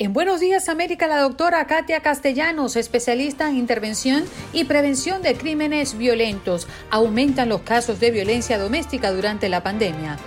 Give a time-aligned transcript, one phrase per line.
[0.00, 5.96] En Buenos Días América, la doctora Katia Castellanos, especialista en intervención y prevención de crímenes
[5.96, 10.18] violentos, aumentan los casos de violencia doméstica durante la pandemia.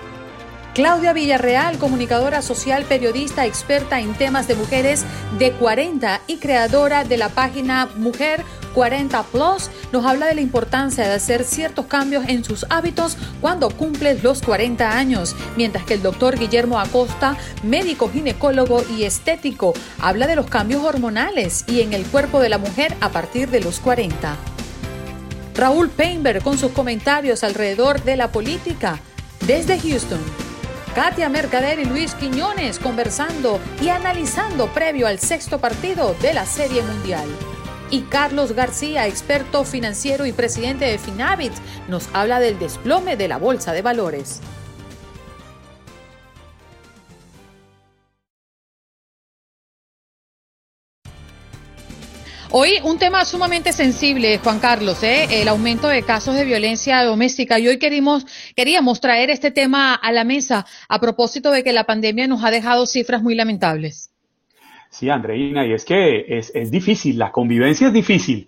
[0.74, 5.04] Claudia Villarreal, comunicadora social, periodista, experta en temas de mujeres
[5.38, 11.08] de 40 y creadora de la página Mujer 40 Plus, nos habla de la importancia
[11.08, 16.02] de hacer ciertos cambios en sus hábitos cuando cumples los 40 años, mientras que el
[16.02, 22.06] doctor Guillermo Acosta, médico ginecólogo y estético, habla de los cambios hormonales y en el
[22.06, 24.36] cuerpo de la mujer a partir de los 40.
[25.56, 29.00] Raúl Painberg con sus comentarios alrededor de la política
[29.48, 30.20] desde Houston.
[30.94, 36.82] Katia Mercader y Luis Quiñones conversando y analizando previo al sexto partido de la Serie
[36.82, 37.28] Mundial.
[37.90, 41.54] Y Carlos García, experto financiero y presidente de Finavit,
[41.88, 44.42] nos habla del desplome de la bolsa de valores.
[52.50, 55.42] Hoy un tema sumamente sensible, Juan Carlos, ¿eh?
[55.42, 57.60] el aumento de casos de violencia doméstica.
[57.60, 58.26] Y hoy queríamos,
[58.56, 62.52] queríamos traer este tema a la mesa a propósito de que la pandemia nos ha
[62.52, 64.12] dejado cifras muy lamentables.
[64.90, 68.48] Sí, Andreina, y es que es, es difícil, la convivencia es difícil.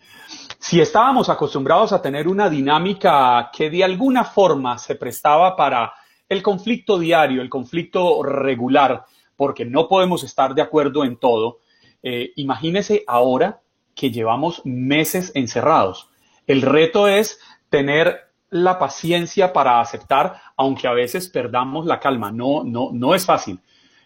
[0.58, 5.94] Si estábamos acostumbrados a tener una dinámica que de alguna forma se prestaba para
[6.28, 9.06] el conflicto diario, el conflicto regular,
[9.36, 11.60] porque no podemos estar de acuerdo en todo,
[12.04, 13.62] eh, imagínese ahora
[13.96, 16.10] que llevamos meses encerrados.
[16.46, 17.40] El reto es
[17.70, 22.32] tener la paciencia para aceptar, aunque a veces perdamos la calma.
[22.32, 23.60] No, no, no es fácil.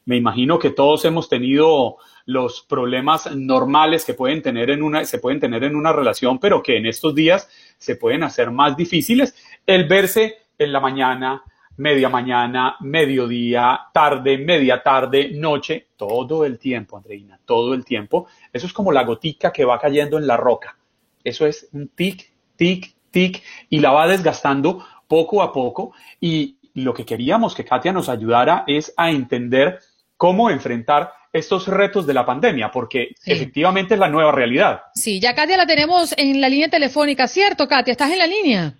[0.05, 5.19] Me imagino que todos hemos tenido los problemas normales que pueden tener en una, se
[5.19, 9.35] pueden tener en una relación, pero que en estos días se pueden hacer más difíciles.
[9.65, 11.43] El verse en la mañana,
[11.77, 18.27] media mañana, mediodía, tarde, media tarde, noche, todo el tiempo, Andreina, todo el tiempo.
[18.51, 20.77] Eso es como la gotica que va cayendo en la roca.
[21.23, 25.93] Eso es un tic, tic, tic, y la va desgastando poco a poco.
[26.19, 29.79] Y lo que queríamos que Katia nos ayudara es a entender
[30.17, 34.83] cómo enfrentar estos retos de la pandemia, porque efectivamente es la nueva realidad.
[34.93, 37.91] Sí, ya Katia la tenemos en la línea telefónica, ¿cierto, Katia?
[37.91, 38.75] ¿Estás en la línea?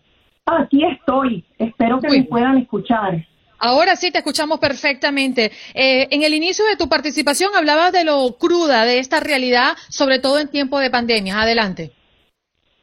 [0.45, 1.43] Aquí estoy.
[1.57, 3.25] Espero que me puedan escuchar.
[3.57, 5.51] Ahora sí te escuchamos perfectamente.
[5.73, 10.19] Eh, en el inicio de tu participación hablabas de lo cruda de esta realidad, sobre
[10.19, 11.41] todo en tiempo de pandemia.
[11.41, 11.91] Adelante.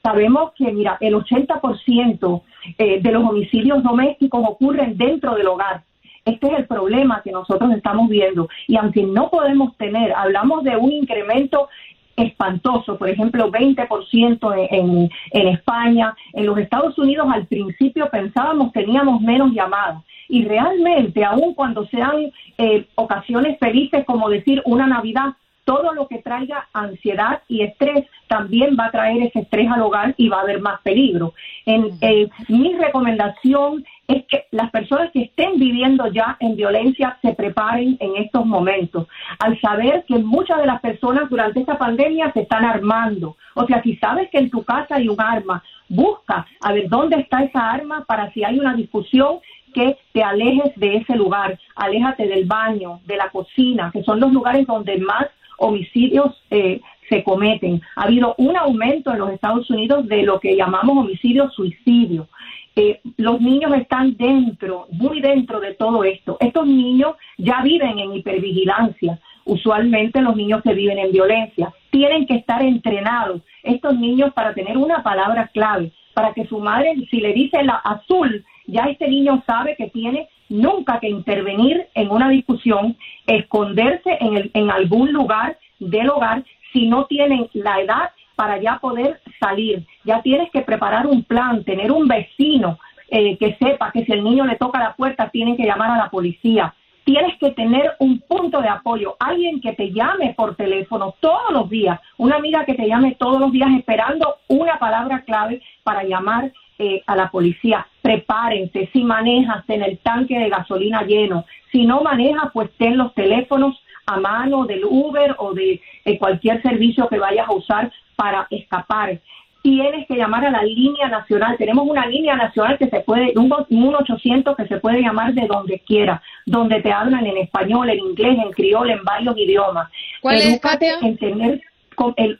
[0.02, 2.42] Sabemos que, mira, el 80%
[2.78, 5.84] eh, de los homicidios domésticos ocurren dentro del hogar.
[6.24, 8.48] Este es el problema que nosotros estamos viendo.
[8.66, 11.68] Y aunque no podemos tener, hablamos de un incremento
[12.16, 19.20] espantoso, por ejemplo, 20% en, en España, en los Estados Unidos al principio pensábamos teníamos
[19.22, 25.34] menos llamadas y realmente, aun cuando sean eh, ocasiones felices como decir una Navidad,
[25.70, 30.14] todo lo que traiga ansiedad y estrés también va a traer ese estrés al hogar
[30.16, 31.32] y va a haber más peligro.
[31.64, 37.34] En, eh, mi recomendación es que las personas que estén viviendo ya en violencia se
[37.34, 39.06] preparen en estos momentos,
[39.38, 43.36] al saber que muchas de las personas durante esta pandemia se están armando.
[43.54, 47.20] O sea, si sabes que en tu casa hay un arma, busca a ver dónde
[47.20, 49.38] está esa arma para si hay una discusión
[49.72, 54.32] que te alejes de ese lugar, aléjate del baño, de la cocina, que son los
[54.32, 55.28] lugares donde más
[55.60, 57.80] homicidios eh, se cometen.
[57.96, 62.28] Ha habido un aumento en los Estados Unidos de lo que llamamos homicidio-suicidio.
[62.76, 66.36] Eh, los niños están dentro, muy dentro de todo esto.
[66.40, 69.18] Estos niños ya viven en hipervigilancia.
[69.44, 74.78] Usualmente los niños que viven en violencia tienen que estar entrenados estos niños para tener
[74.78, 79.42] una palabra clave, para que su madre, si le dice la azul, ya este niño
[79.46, 85.56] sabe que tiene nunca que intervenir en una discusión, esconderse en, el, en algún lugar
[85.78, 89.86] del hogar si no tienen la edad para ya poder salir.
[90.04, 94.22] Ya tienes que preparar un plan, tener un vecino eh, que sepa que si el
[94.22, 96.74] niño le toca la puerta tienen que llamar a la policía.
[97.04, 101.68] Tienes que tener un punto de apoyo, alguien que te llame por teléfono todos los
[101.68, 106.52] días, una amiga que te llame todos los días esperando una palabra clave para llamar
[106.82, 107.86] eh, a la policía.
[108.00, 111.44] Prepárense, si manejas, en el tanque de gasolina lleno.
[111.70, 115.78] Si no manejas, pues ten los teléfonos a mano del Uber o de
[116.18, 119.20] cualquier servicio que vayas a usar para escapar.
[119.62, 121.56] Tienes que llamar a la línea nacional.
[121.58, 123.52] Tenemos una línea nacional que se puede, un,
[123.94, 128.38] 800 que se puede llamar de donde quiera, donde te hablan en español, en inglés,
[128.42, 129.90] en criol, en varios idiomas.
[130.22, 130.94] ¿Cuál es, Katia?
[131.02, 131.60] en tener
[131.94, 132.38] con el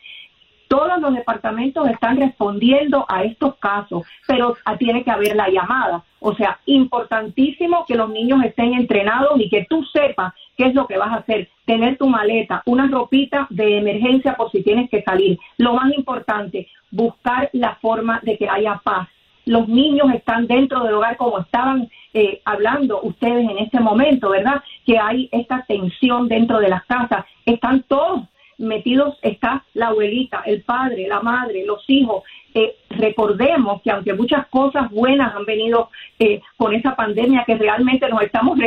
[0.68, 6.02] Todos los departamentos están respondiendo a estos casos, pero tiene que haber la llamada.
[6.20, 10.86] O sea, importantísimo que los niños estén entrenados y que tú sepas qué es lo
[10.86, 11.48] que vas a hacer.
[11.64, 15.38] Tener tu maleta, una ropita de emergencia por si tienes que salir.
[15.56, 19.08] Lo más importante, buscar la forma de que haya paz
[19.46, 24.62] los niños están dentro del hogar como estaban eh, hablando ustedes en este momento, ¿verdad?
[24.84, 28.22] Que hay esta tensión dentro de las casas, están todos
[28.58, 32.24] metidos, está la abuelita, el padre, la madre, los hijos.
[32.54, 38.08] Eh, recordemos que aunque muchas cosas buenas han venido eh, con esa pandemia, que realmente
[38.08, 38.58] nos estamos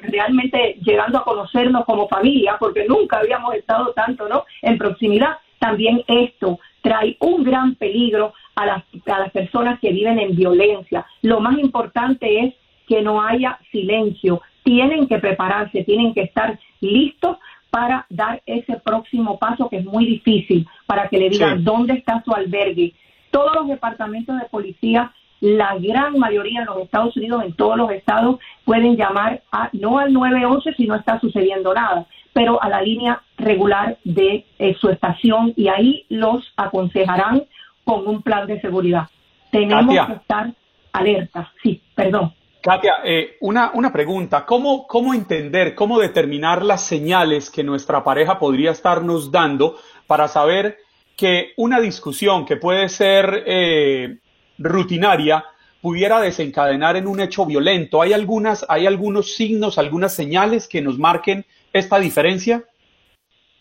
[0.00, 4.44] realmente llegando a conocernos como familia, porque nunca habíamos estado tanto ¿no?
[4.62, 10.18] en proximidad, también esto trae un gran peligro a las, a las personas que viven
[10.18, 11.06] en violencia.
[11.22, 12.54] Lo más importante es
[12.86, 14.40] que no haya silencio.
[14.62, 17.38] Tienen que prepararse, tienen que estar listos
[17.70, 22.22] para dar ese próximo paso que es muy difícil, para que le digan dónde está
[22.24, 22.94] su albergue.
[23.30, 27.90] Todos los departamentos de policía, la gran mayoría en los Estados Unidos, en todos los
[27.90, 32.80] estados, pueden llamar a, no al 911 si no está sucediendo nada, pero a la
[32.82, 37.44] línea regular de eh, su estación y ahí los aconsejarán
[37.84, 39.08] con un plan de seguridad.
[39.50, 40.52] Tenemos que estar
[40.92, 41.52] alerta.
[41.62, 42.32] Sí, perdón.
[42.60, 44.44] Katia, eh, una, una pregunta.
[44.44, 49.76] ¿Cómo, ¿Cómo entender, cómo determinar las señales que nuestra pareja podría estarnos dando
[50.06, 50.78] para saber
[51.16, 54.18] que una discusión que puede ser eh,
[54.58, 55.44] rutinaria
[55.80, 58.02] pudiera desencadenar en un hecho violento?
[58.02, 62.64] ¿Hay, algunas, ¿Hay algunos signos, algunas señales que nos marquen esta diferencia?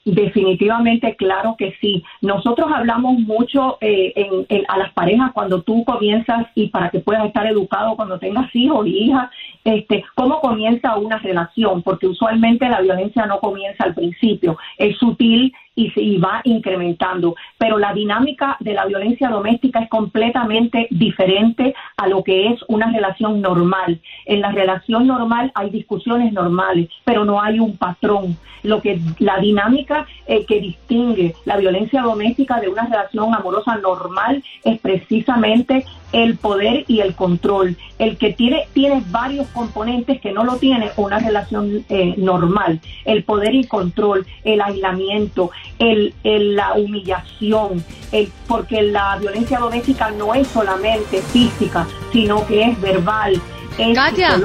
[0.10, 2.02] Definitivamente, claro que sí.
[2.22, 4.14] Nosotros hablamos mucho eh,
[4.48, 8.50] en, a las parejas cuando tú comienzas y para que puedas estar educado cuando tengas
[8.56, 9.30] hijos y hijas,
[9.66, 15.52] este, cómo comienza una relación, porque usualmente la violencia no comienza al principio, es sutil
[15.78, 17.36] y se va incrementando.
[17.58, 22.92] Pero la dinámica de la violencia doméstica es completamente diferente a lo que es una
[22.92, 24.02] relación normal.
[24.26, 28.38] En la relación normal hay discusiones normales, pero no hay un patrón.
[28.64, 34.44] Lo que la dinámica eh, que distingue la violencia doméstica de una relación amorosa normal
[34.64, 37.78] es precisamente el poder y el control.
[38.00, 42.80] El que tiene, tiene varios componentes que no lo tiene una relación eh, normal.
[43.06, 50.34] El poder y control, el aislamiento, el, la humillación, el, porque la violencia doméstica no
[50.34, 53.42] es solamente física, sino que es verbal,
[53.78, 54.40] es Katia,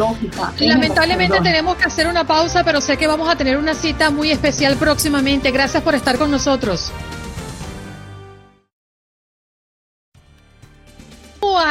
[0.59, 4.31] lamentablemente tenemos que hacer una pausa, pero sé que vamos a tener una cita muy
[4.31, 5.51] especial próximamente.
[5.51, 6.93] Gracias por estar con nosotros.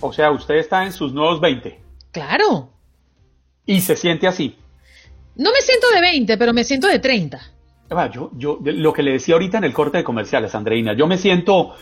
[0.00, 1.80] O sea, usted está en sus nuevos 20.
[2.12, 2.74] Claro.
[3.64, 4.54] Y se siente así.
[5.34, 7.57] No me siento de 20, pero me siento de 30.
[8.12, 11.16] Yo, yo, lo que le decía ahorita en el corte de comerciales, Andreina, yo me
[11.16, 11.74] siento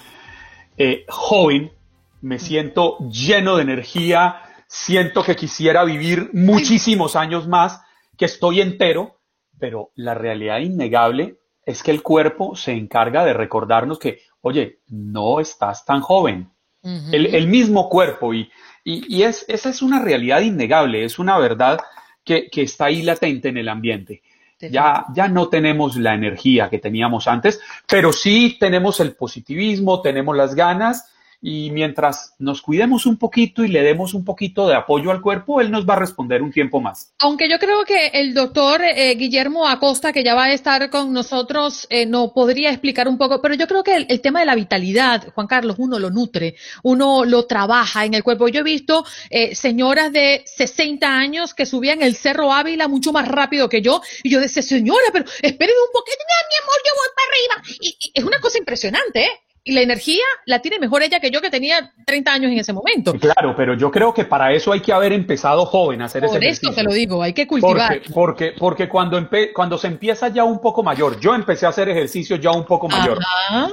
[0.77, 1.73] eh, joven,
[2.21, 7.81] me siento lleno de energía, siento que quisiera vivir muchísimos años más,
[8.17, 9.21] que estoy entero,
[9.59, 15.41] pero la realidad innegable es que el cuerpo se encarga de recordarnos que, oye, no
[15.41, 16.51] estás tan joven.
[16.83, 18.49] el, mismo cuerpo, y,
[18.85, 21.81] y, es, esa es una realidad innegable, es una verdad
[22.27, 24.23] que, está ahí latente en el ambiente.
[24.59, 30.37] Ya, ya no tenemos la energía que teníamos antes, pero sí tenemos el positivismo, tenemos
[30.37, 35.11] las ganas y mientras nos cuidemos un poquito y le demos un poquito de apoyo
[35.11, 37.15] al cuerpo, él nos va a responder un tiempo más.
[37.19, 41.13] Aunque yo creo que el doctor eh, Guillermo Acosta, que ya va a estar con
[41.13, 44.55] nosotros, eh, no podría explicar un poco, pero yo creo que el, tema de la
[44.55, 48.49] vitalidad, Juan Carlos, uno lo nutre, uno lo trabaja en el cuerpo.
[48.49, 53.29] Yo he visto eh, señoras de 60 años que subían el Cerro Ávila mucho más
[53.29, 56.19] rápido que yo, y yo decía, señora, pero espérenme un poquito,
[56.51, 57.77] mi amor, yo voy para arriba.
[57.81, 59.46] y es una cosa impresionante, ¿eh?
[59.69, 62.73] Y la energía la tiene mejor ella que yo que tenía 30 años en ese
[62.73, 63.13] momento.
[63.15, 66.39] Claro, pero yo creo que para eso hay que haber empezado joven a hacer ese
[66.39, 66.69] ejercicio.
[66.69, 68.01] Por eso te lo digo, hay que cultivar.
[68.15, 69.19] Porque, porque, cuando,
[69.53, 72.89] cuando se empieza ya un poco mayor, yo empecé a hacer ejercicio ya un poco
[72.89, 73.19] mayor.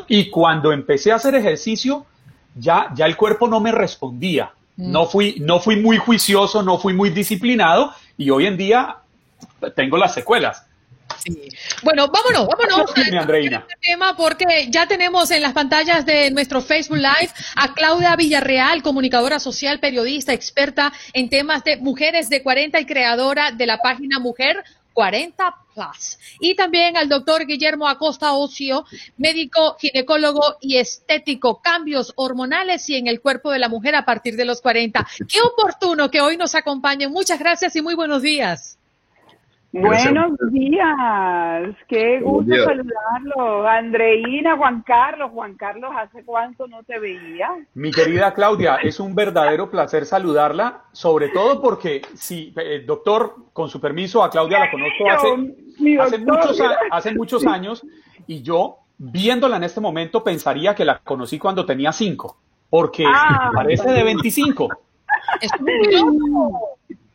[0.07, 2.07] Y cuando empecé a hacer ejercicio,
[2.55, 4.51] ya, ya el cuerpo no me respondía.
[4.77, 4.91] Mm.
[4.91, 8.97] No, fui, no fui muy juicioso, no fui muy disciplinado y hoy en día
[9.75, 10.65] tengo las secuelas.
[11.83, 17.31] Bueno, vámonos, vámonos este tema porque ya tenemos en las pantallas de nuestro Facebook Live
[17.55, 23.51] a Claudia Villarreal, comunicadora social, periodista, experta en temas de mujeres de 40 y creadora
[23.51, 26.19] de la página Mujer 40 Plus.
[26.39, 28.85] Y también al doctor Guillermo Acosta Ocio,
[29.17, 34.35] médico, ginecólogo y estético, cambios hormonales y en el cuerpo de la mujer a partir
[34.35, 35.05] de los 40.
[35.27, 37.11] Qué oportuno que hoy nos acompañen.
[37.11, 38.77] Muchas gracias y muy buenos días.
[39.73, 43.67] Buenos días, qué gusto saludarlo.
[43.67, 47.49] Andreina, Juan Carlos, Juan Carlos, ¿hace cuánto no te veía?
[47.73, 53.67] Mi querida Claudia, es un verdadero placer saludarla, sobre todo porque, si, eh, doctor, con
[53.67, 56.61] su permiso, a Claudia la conozco hace, muchos,
[56.91, 57.83] hace muchos años
[58.27, 62.37] y yo, viéndola en este momento, pensaría que la conocí cuando tenía cinco,
[62.69, 63.49] porque ah.
[63.55, 64.69] parece de 25.
[65.41, 65.51] Es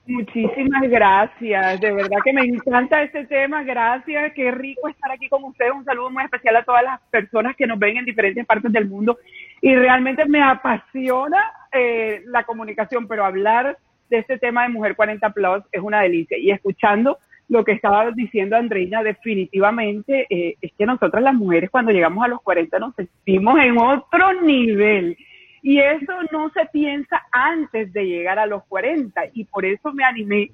[0.09, 5.45] Muchísimas gracias, de verdad que me encanta este tema, gracias, qué rico estar aquí con
[5.45, 8.73] ustedes, un saludo muy especial a todas las personas que nos ven en diferentes partes
[8.73, 9.19] del mundo
[9.61, 13.77] y realmente me apasiona eh, la comunicación, pero hablar
[14.09, 17.19] de este tema de Mujer 40 Plus es una delicia y escuchando
[17.51, 22.29] lo que estaba diciendo Andreina, definitivamente eh, es que nosotras las mujeres cuando llegamos a
[22.29, 25.19] los 40 nos sentimos en otro nivel
[25.63, 30.05] y eso no se piensa antes de llegar a los 40 y por eso me
[30.05, 30.51] animé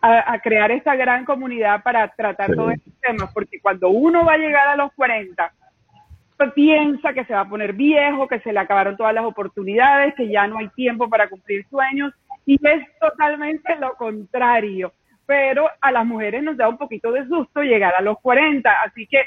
[0.00, 4.38] a, crear esta gran comunidad para tratar todos estos temas, porque cuando uno va a
[4.38, 5.52] llegar a los 40,
[6.36, 10.14] pues piensa que se va a poner viejo, que se le acabaron todas las oportunidades,
[10.14, 12.14] que ya no hay tiempo para cumplir sueños
[12.46, 14.92] y es totalmente lo contrario.
[15.26, 19.06] Pero a las mujeres nos da un poquito de susto llegar a los 40, así
[19.06, 19.26] que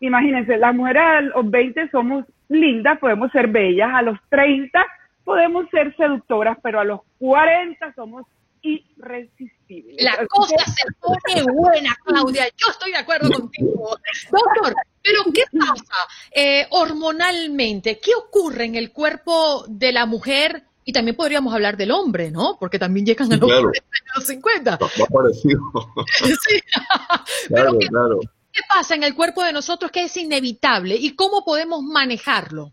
[0.00, 4.84] imagínense, las mujeres a los 20 somos lindas, podemos ser bellas, a los 30
[5.24, 8.24] podemos ser seductoras, pero a los 40 somos
[8.62, 9.96] irresistibles.
[9.98, 12.44] La cosa se pone buena, Claudia.
[12.56, 13.98] Yo estoy de acuerdo contigo.
[14.30, 15.94] Doctor, pero ¿qué pasa
[16.34, 17.98] eh, hormonalmente?
[17.98, 20.64] ¿Qué ocurre en el cuerpo de la mujer?
[20.84, 22.56] Y también podríamos hablar del hombre, ¿no?
[22.60, 23.50] Porque también llegan a los,
[24.24, 24.78] 50.
[24.78, 25.60] parecido.
[26.14, 26.60] sí.
[27.48, 28.20] claro, claro.
[28.56, 32.72] ¿Qué pasa en el cuerpo de nosotros que es inevitable y cómo podemos manejarlo?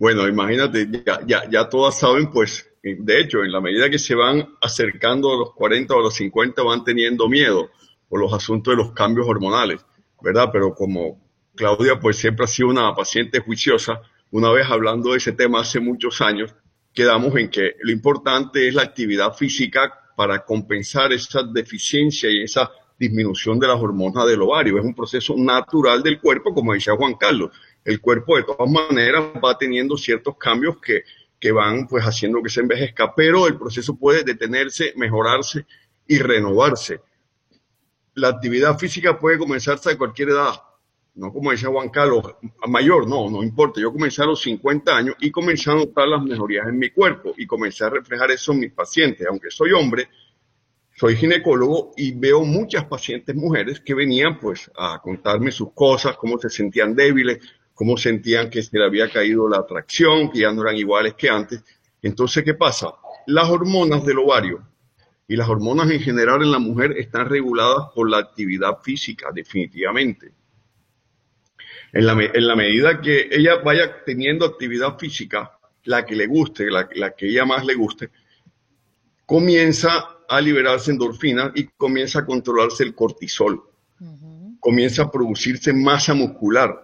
[0.00, 0.88] Bueno, imagínate,
[1.24, 5.36] ya, ya, todas saben, pues, de hecho, en la medida que se van acercando a
[5.36, 7.70] los 40 o a los 50, van teniendo miedo
[8.08, 9.86] por los asuntos de los cambios hormonales,
[10.20, 10.50] ¿verdad?
[10.52, 11.20] Pero como
[11.54, 15.78] Claudia, pues, siempre ha sido una paciente juiciosa, una vez hablando de ese tema hace
[15.78, 16.52] muchos años,
[16.92, 22.72] quedamos en que lo importante es la actividad física para compensar esa deficiencia y esa
[22.98, 24.78] disminución de las hormonas del ovario.
[24.78, 27.50] Es un proceso natural del cuerpo, como decía Juan Carlos.
[27.84, 31.02] El cuerpo de todas maneras va teniendo ciertos cambios que,
[31.38, 35.66] que van pues haciendo que se envejezca, pero el proceso puede detenerse, mejorarse
[36.06, 37.00] y renovarse.
[38.14, 40.54] La actividad física puede comenzarse a cualquier edad,
[41.16, 42.22] no como decía Juan Carlos,
[42.68, 43.80] mayor, no, no importa.
[43.80, 47.32] Yo comencé a los 50 años y comencé a notar las mejorías en mi cuerpo
[47.38, 49.26] y comencé a reflejar eso en mis pacientes.
[49.26, 50.10] Aunque soy hombre,
[50.96, 56.38] soy ginecólogo y veo muchas pacientes mujeres que venían pues a contarme sus cosas, cómo
[56.38, 57.38] se sentían débiles,
[57.74, 61.28] cómo sentían que se le había caído la atracción, que ya no eran iguales que
[61.28, 61.62] antes.
[62.00, 62.94] Entonces, ¿qué pasa?
[63.26, 64.66] Las hormonas del ovario
[65.28, 70.32] y las hormonas en general en la mujer están reguladas por la actividad física, definitivamente.
[71.92, 72.14] En la,
[72.56, 77.44] medida que ella vaya teniendo actividad física, la que le guste, la, la que ella
[77.44, 78.10] más le guste,
[79.24, 83.62] comienza a liberarse endorfina y comienza a controlarse el cortisol.
[84.60, 86.82] Comienza a producirse masa muscular.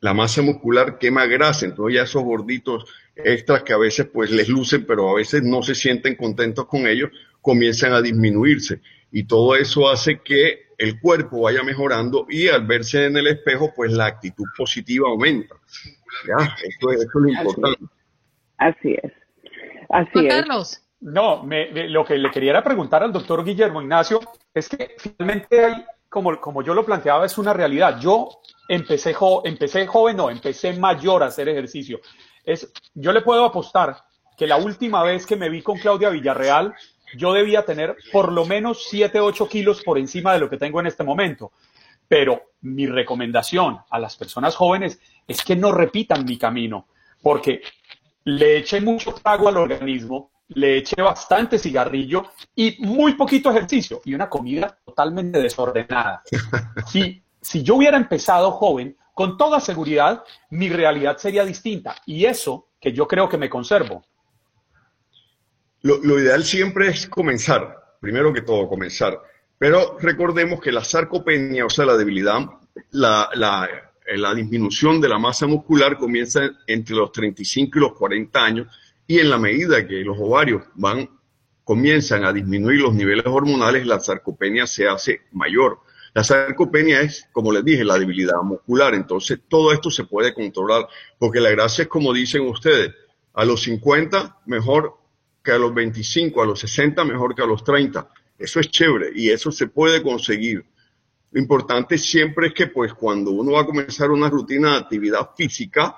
[0.00, 4.48] La masa muscular quema grasa, entonces ya esos gorditos extras que a veces pues les
[4.48, 7.10] lucen, pero a veces no se sienten contentos con ellos,
[7.42, 8.80] comienzan a disminuirse.
[9.12, 13.72] Y todo eso hace que el cuerpo vaya mejorando y al verse en el espejo,
[13.76, 15.56] pues la actitud positiva aumenta.
[16.26, 17.84] Ya, esto, es lo importante.
[18.56, 19.12] Así es.
[19.90, 20.34] Así es.
[20.34, 20.82] Carlos.
[21.00, 24.20] No, lo que le quería preguntar al doctor Guillermo Ignacio
[24.52, 27.98] es que finalmente como, como yo lo planteaba, es una realidad.
[28.00, 28.28] Yo
[28.68, 29.14] empecé,
[29.44, 32.00] empecé joven, no, empecé mayor a hacer ejercicio.
[32.44, 33.96] Es, yo le puedo apostar
[34.36, 36.74] que la última vez que me vi con Claudia Villarreal,
[37.16, 40.80] yo debía tener por lo menos 7, 8 kilos por encima de lo que tengo
[40.80, 41.52] en este momento.
[42.08, 46.88] Pero mi recomendación a las personas jóvenes es que no repitan mi camino,
[47.22, 47.62] porque
[48.24, 54.14] le eché mucho trago al organismo, le eché bastante cigarrillo y muy poquito ejercicio y
[54.14, 56.22] una comida totalmente desordenada.
[56.86, 62.68] Si, si yo hubiera empezado joven, con toda seguridad, mi realidad sería distinta y eso
[62.80, 64.04] que yo creo que me conservo.
[65.82, 69.18] Lo, ideal siempre es comenzar, primero que todo comenzar,
[69.58, 72.38] pero recordemos que la sarcopenia, o sea, la debilidad,
[72.90, 73.68] la, la,
[74.06, 78.66] la disminución de la masa muscular comienza entre los 35 y los 40 años
[79.10, 81.10] y en la medida que los ovarios van
[81.64, 85.80] comienzan a disminuir los niveles hormonales, la sarcopenia se hace mayor.
[86.14, 88.94] La sarcopenia es, como les dije, la debilidad muscular.
[88.94, 90.86] Entonces, todo esto se puede controlar,
[91.18, 92.94] porque la gracia es como dicen ustedes,
[93.34, 94.94] a los 50 mejor
[95.42, 98.08] que a los 25, a los 60 mejor que a los 30.
[98.38, 100.64] Eso es chévere y eso se puede conseguir.
[101.32, 105.30] Lo importante siempre es que pues cuando uno va a comenzar una rutina de actividad
[105.36, 105.96] física,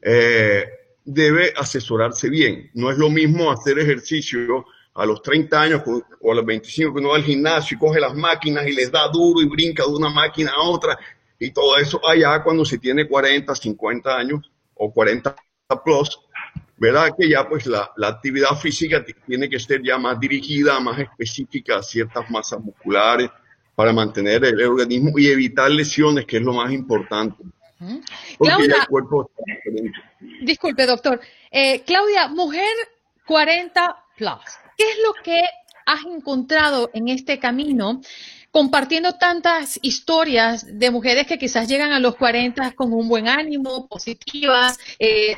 [0.00, 0.75] eh,
[1.06, 2.70] debe asesorarse bien.
[2.74, 5.82] No es lo mismo hacer ejercicio a los 30 años
[6.20, 8.90] o a los 25 que uno va al gimnasio y coge las máquinas y les
[8.90, 10.98] da duro y brinca de una máquina a otra
[11.38, 15.36] y todo eso allá cuando se tiene 40, 50 años o 40
[15.84, 16.18] plus,
[16.76, 17.10] ¿verdad?
[17.18, 21.76] Que ya pues la, la, actividad física tiene que ser ya más dirigida, más específica
[21.76, 23.30] a ciertas masas musculares
[23.74, 27.36] para mantener el, organismo y evitar lesiones, que es lo más importante.
[28.38, 28.86] Claudia,
[30.42, 32.72] disculpe doctor, eh, Claudia, mujer
[33.26, 34.40] 40 plus,
[34.76, 35.42] ¿qué es lo que
[35.84, 38.00] has encontrado en este camino
[38.56, 43.86] compartiendo tantas historias de mujeres que quizás llegan a los 40 con un buen ánimo,
[43.86, 45.36] positivas, eh,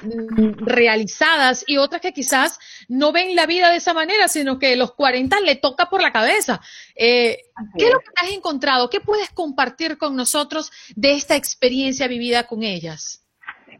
[0.58, 4.94] realizadas, y otras que quizás no ven la vida de esa manera, sino que los
[4.94, 6.60] 40 le toca por la cabeza.
[6.94, 7.38] Eh,
[7.76, 8.88] ¿Qué es lo que has encontrado?
[8.88, 13.26] ¿Qué puedes compartir con nosotros de esta experiencia vivida con ellas?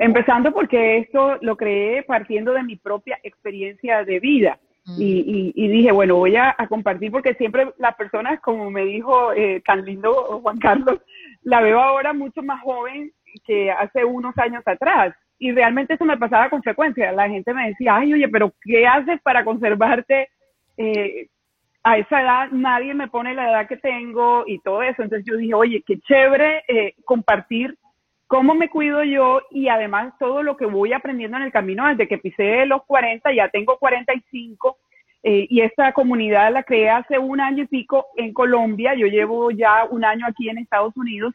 [0.01, 4.59] Empezando porque esto lo creé partiendo de mi propia experiencia de vida.
[4.96, 9.62] Y, y, dije, bueno, voy a, compartir porque siempre las personas, como me dijo eh,
[9.66, 11.01] tan lindo Juan Carlos,
[11.42, 13.12] la veo ahora mucho más joven
[13.44, 15.14] que hace unos años atrás.
[15.38, 17.12] Y realmente eso me pasaba con frecuencia.
[17.12, 20.29] La gente me decía, ay, oye, pero ¿qué haces para conservarte
[20.77, 21.29] eh,
[21.85, 22.48] a esa edad?
[22.51, 25.03] Nadie me pone la edad que tengo y todo eso.
[25.03, 27.77] Entonces yo dije, oye, qué chévere eh, compartir
[28.29, 32.07] cómo me cuido yo y además todo lo que voy aprendiendo en el camino desde
[32.07, 34.77] que pisé los 40, ya tengo 45
[35.25, 39.51] eh, y esta comunidad la creé hace un año y pico en Colombia, yo llevo
[39.51, 41.35] ya un año aquí en Estados Unidos,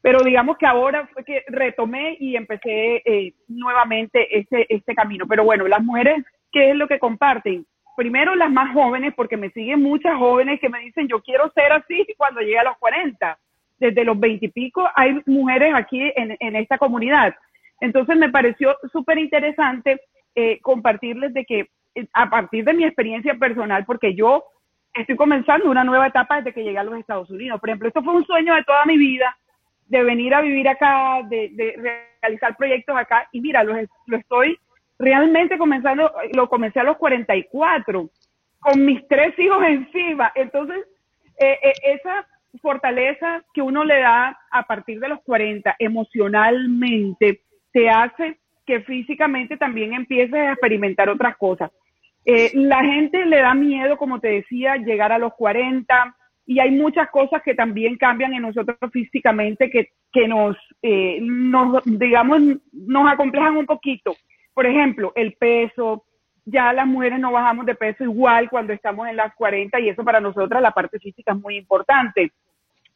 [0.00, 5.26] pero digamos que ahora fue que retomé y empecé eh, nuevamente este, este camino.
[5.28, 7.66] Pero bueno, las mujeres, ¿qué es lo que comparten?
[7.96, 11.72] Primero las más jóvenes, porque me siguen muchas jóvenes que me dicen, yo quiero ser
[11.72, 13.38] así cuando llegue a los 40
[13.80, 17.34] desde los veintipico hay mujeres aquí en, en, esta comunidad.
[17.80, 20.00] Entonces me pareció súper interesante
[20.34, 24.44] eh, compartirles de que eh, a partir de mi experiencia personal, porque yo
[24.94, 27.58] estoy comenzando una nueva etapa desde que llegué a los Estados Unidos.
[27.58, 29.36] Por ejemplo, esto fue un sueño de toda mi vida,
[29.86, 33.74] de venir a vivir acá, de, de realizar proyectos acá, y mira, lo,
[34.06, 34.58] lo estoy
[35.00, 38.10] realmente comenzando, lo comencé a los 44,
[38.60, 40.30] con mis tres hijos encima.
[40.34, 40.86] Entonces,
[41.38, 42.26] eh, eh, esa
[42.58, 49.56] fortaleza que uno le da a partir de los 40 emocionalmente te hace que físicamente
[49.56, 51.70] también empieces a experimentar otras cosas.
[52.24, 56.70] Eh, la gente le da miedo, como te decía, llegar a los 40 y hay
[56.70, 61.20] muchas cosas que también cambian en nosotros físicamente que, que nos, eh,
[61.84, 62.40] digamos,
[62.72, 64.16] nos acomplejan un poquito.
[64.52, 66.04] Por ejemplo, el peso,
[66.50, 70.04] ya las mujeres no bajamos de peso igual cuando estamos en las 40 y eso
[70.04, 72.32] para nosotras la parte física es muy importante.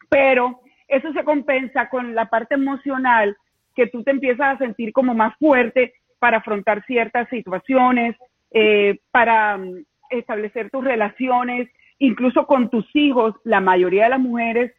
[0.09, 3.37] Pero eso se compensa con la parte emocional
[3.75, 8.17] que tú te empiezas a sentir como más fuerte para afrontar ciertas situaciones,
[8.51, 13.35] eh, para mm, establecer tus relaciones, incluso con tus hijos.
[13.45, 14.73] La mayoría de las mujeres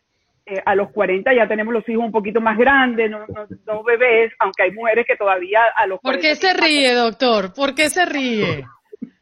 [0.48, 3.26] eh, a los 40 ya tenemos los hijos un poquito más grandes, no,
[3.66, 7.52] no, bebés, aunque hay mujeres que todavía a los ¿Por qué se ríe, doctor?
[7.52, 8.64] ¿Por qué se ríe?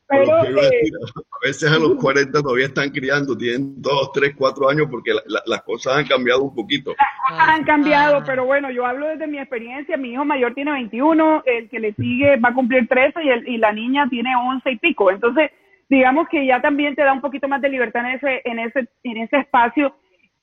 [0.06, 4.88] Pero, eh, a veces a los 40 todavía están criando, tienen 2, 3, 4 años
[4.92, 5.12] porque
[5.46, 6.92] las cosas han cambiado un poquito.
[6.92, 8.24] Las cosas han cambiado, ah.
[8.26, 9.98] pero bueno, yo hablo desde mi experiencia.
[9.98, 13.48] Mi hijo mayor tiene 21, el que le sigue va a cumplir 13 y, el,
[13.48, 15.10] y la niña tiene 11 y pico.
[15.10, 15.50] Entonces,
[15.90, 18.88] digamos que ya también te da un poquito más de libertad en ese, en ese,
[19.04, 19.96] en ese espacio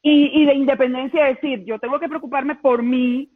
[0.02, 3.30] y, de independencia, decir, yo tengo que preocuparme por mí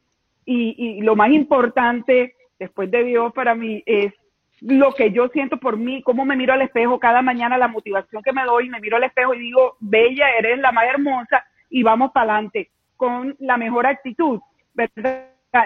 [0.46, 4.12] y, lo más importante después de Dios para mí es
[4.60, 8.22] lo que yo siento por mí, cómo me miro al espejo cada mañana, la motivación
[8.22, 11.82] que me doy, me miro al espejo y digo, bella, eres la más hermosa y
[11.82, 14.40] vamos para adelante con la mejor actitud.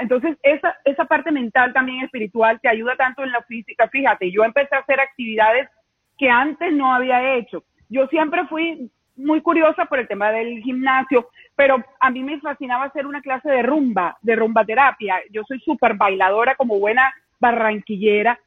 [0.01, 3.89] Entonces, esa, esa parte mental también espiritual te ayuda tanto en la física.
[3.89, 5.69] Fíjate, yo empecé a hacer actividades
[6.17, 7.63] que antes no había hecho.
[7.89, 12.85] Yo siempre fui muy curiosa por el tema del gimnasio, pero a mí me fascinaba
[12.85, 15.17] hacer una clase de rumba, de rumba terapia.
[15.31, 18.39] Yo soy súper bailadora como buena barranquillera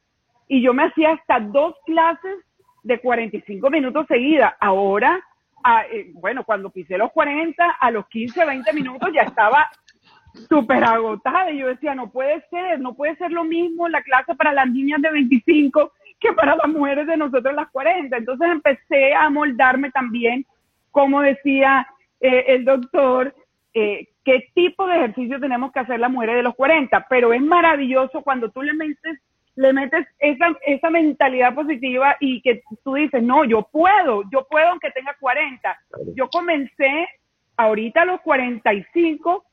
[0.48, 2.38] y yo me hacía hasta dos clases
[2.82, 4.54] de 45 minutos seguidas.
[4.60, 5.22] Ahora,
[5.92, 9.68] eh, bueno, cuando pisé los 40, a los 15, 20 minutos ya estaba
[10.48, 14.34] súper agotada y yo decía, no puede ser, no puede ser lo mismo la clase
[14.34, 18.16] para las niñas de 25 que para las mujeres de nosotros las 40.
[18.16, 20.46] Entonces empecé a moldarme también,
[20.92, 21.86] como decía
[22.20, 23.34] eh, el doctor,
[23.74, 27.06] eh, qué tipo de ejercicio tenemos que hacer las mujeres de los 40.
[27.10, 29.18] Pero es maravilloso cuando tú le metes
[29.54, 34.68] le metes esa, esa mentalidad positiva y que tú dices, no, yo puedo, yo puedo
[34.68, 35.78] aunque tenga 40.
[36.14, 37.08] Yo comencé
[37.56, 39.44] ahorita a los 45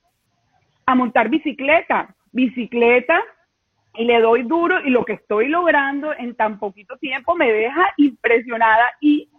[0.86, 3.22] a montar bicicleta, bicicleta
[3.96, 7.94] y le doy duro y lo que estoy logrando en tan poquito tiempo me deja
[7.98, 9.30] impresionada y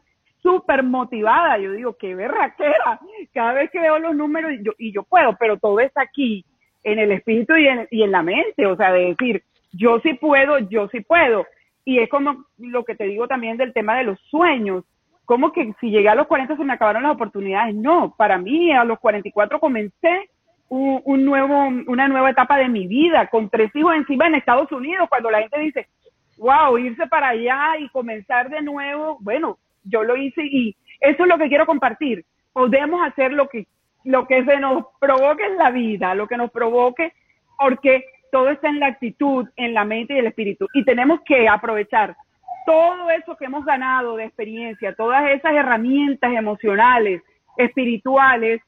[0.43, 1.59] súper motivada.
[1.59, 3.01] Yo digo, qué berraquera.
[3.33, 6.45] Cada vez que veo los números y yo, y yo puedo, pero todo está aquí
[6.83, 8.67] en el espíritu y en, y en la mente.
[8.67, 11.47] O sea, de decir, yo sí puedo, yo sí puedo.
[11.85, 14.85] Y es como lo que te digo también del tema de los sueños.
[15.25, 17.75] Como que si llegué a los 40 se me acabaron las oportunidades.
[17.75, 20.31] No, para mí a los 44 comencé
[20.69, 25.09] un, nuevo, una nueva etapa de mi vida con tres hijos encima en Estados Unidos.
[25.09, 25.89] Cuando la gente dice,
[26.39, 31.29] wow, irse para allá y comenzar de nuevo, bueno, yo lo hice y eso es
[31.29, 32.25] lo que quiero compartir.
[32.53, 33.67] Podemos hacer lo que,
[34.05, 37.13] lo que se nos provoque en la vida, lo que nos provoque,
[37.59, 40.67] porque todo está en la actitud, en la mente y el espíritu.
[40.75, 42.17] Y tenemos que aprovechar
[42.67, 47.23] todo eso que hemos ganado de experiencia, todas esas herramientas emocionales,
[47.57, 48.61] espirituales,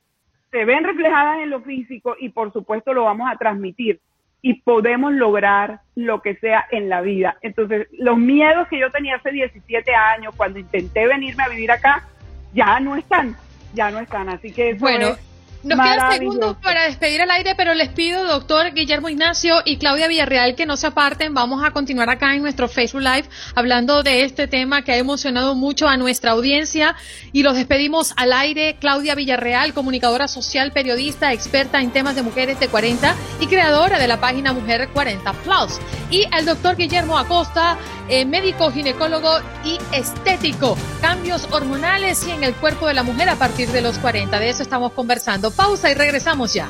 [0.51, 4.01] se ven reflejadas en lo físico y por supuesto lo vamos a transmitir
[4.43, 7.39] y podemos lograr lo que sea en la vida.
[7.43, 12.09] Entonces, los miedos que yo tenía hace 17 años cuando intenté venirme a vivir acá,
[12.53, 13.37] ya no están,
[13.73, 14.29] ya no están.
[14.29, 15.17] Así que bueno,
[15.63, 20.09] nos quedan segundos para despedir al aire, pero les pido, doctor Guillermo Ignacio y Claudia
[20.09, 21.35] Villarreal, que no se aparten.
[21.35, 25.55] Vamos a continuar acá en nuestro Facebook Live hablando de este tema que ha emocionado
[25.55, 26.97] mucho a nuestra audiencia.
[27.33, 28.77] Y los despedimos al aire.
[28.81, 34.09] Claudia Villarreal, comunicadora social, periodista, experta en temas de mujeres de 40 y creadora de
[34.09, 35.81] la página Mujer 40 Plus.
[36.11, 37.79] Y el doctor Guillermo Acosta,
[38.13, 40.77] eh, médico, ginecólogo y estético.
[41.01, 44.39] Cambios hormonales y en el cuerpo de la mujer a partir de los 40.
[44.39, 45.51] De eso estamos conversando.
[45.51, 46.69] Pausa y regresamos ya.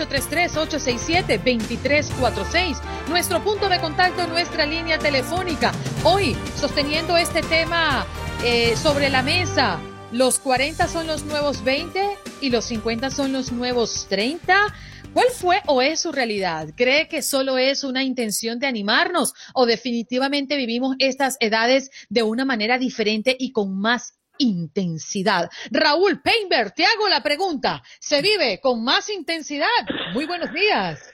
[0.00, 2.80] El 1833-867-2346.
[3.08, 5.72] Nuestro punto de contacto, nuestra línea telefónica.
[6.04, 8.04] Hoy, sosteniendo este tema
[8.44, 9.80] eh, sobre la mesa,
[10.12, 14.74] ¿los 40 son los nuevos 20 y los 50 son los nuevos 30?
[15.12, 16.68] ¿Cuál fue o es su realidad?
[16.76, 22.44] ¿Cree que solo es una intención de animarnos o definitivamente vivimos estas edades de una
[22.44, 25.48] manera diferente y con más intensidad.
[25.70, 27.82] Raúl Painberg, te hago la pregunta.
[27.98, 29.66] ¿Se vive con más intensidad?
[30.12, 31.12] Muy buenos días.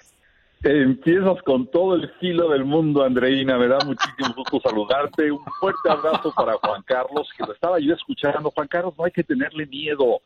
[0.65, 3.59] Empiezas con todo el filo del mundo, Andreina.
[3.59, 5.33] Me da muchísimo gusto saludarte.
[5.33, 8.53] Un fuerte abrazo para Juan Carlos, que lo estaba yo escuchando.
[8.53, 10.21] Juan Carlos, no hay que tenerle miedo.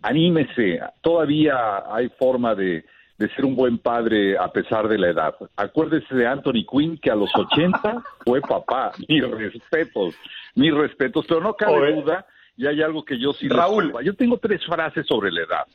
[0.00, 0.80] Anímese.
[1.02, 2.82] Todavía hay forma de,
[3.18, 5.34] de ser un buen padre a pesar de la edad.
[5.56, 8.92] Acuérdese de Anthony Quinn, que a los 80 fue papá.
[9.08, 10.14] Mis respetos,
[10.54, 11.26] mis respetos.
[11.26, 12.24] Pero no cabe duda,
[12.56, 13.48] y hay algo que yo sí...
[13.48, 13.92] Raúl.
[14.04, 15.66] Yo tengo tres frases sobre la edad.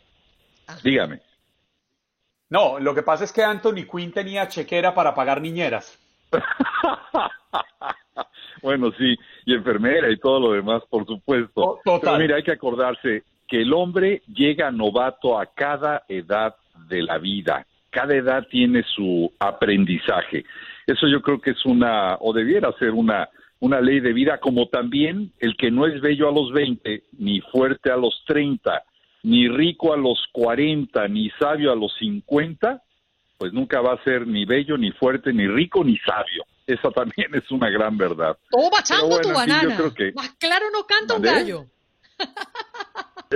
[0.84, 1.20] Dígame.
[2.50, 6.00] No, lo que pasa es que Anthony Quinn tenía chequera para pagar niñeras.
[8.62, 11.80] bueno, sí, y enfermera y todo lo demás, por supuesto.
[11.84, 12.00] Total.
[12.02, 16.56] Pero mira, hay que acordarse que el hombre llega novato a cada edad
[16.88, 17.66] de la vida.
[17.90, 20.46] Cada edad tiene su aprendizaje.
[20.88, 24.68] Eso yo creo que es una, o debiera ser una, una ley de vida, como
[24.68, 28.84] también el que no es bello a los 20, ni fuerte a los 30,
[29.24, 32.82] ni rico a los 40, ni sabio a los 50,
[33.38, 36.44] pues nunca va a ser ni bello, ni fuerte, ni rico, ni sabio.
[36.66, 38.38] Esa también es una gran verdad.
[38.50, 39.76] Todo bachando bueno, tu yo banana.
[39.78, 41.66] creo que- Más claro no canta un gallo.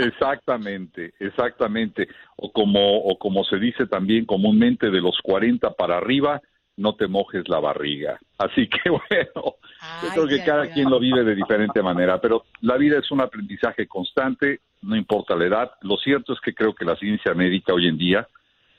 [0.06, 2.08] Exactamente, exactamente.
[2.36, 6.42] O como, o como se dice también comúnmente, de los 40 para arriba,
[6.78, 8.20] no te mojes la barriga.
[8.38, 9.56] Así que bueno,
[10.04, 13.22] yo creo que cada quien lo vive de diferente manera, pero la vida es un
[13.22, 15.72] aprendizaje constante, no importa la edad.
[15.82, 18.28] Lo cierto es que creo que la ciencia médica hoy en día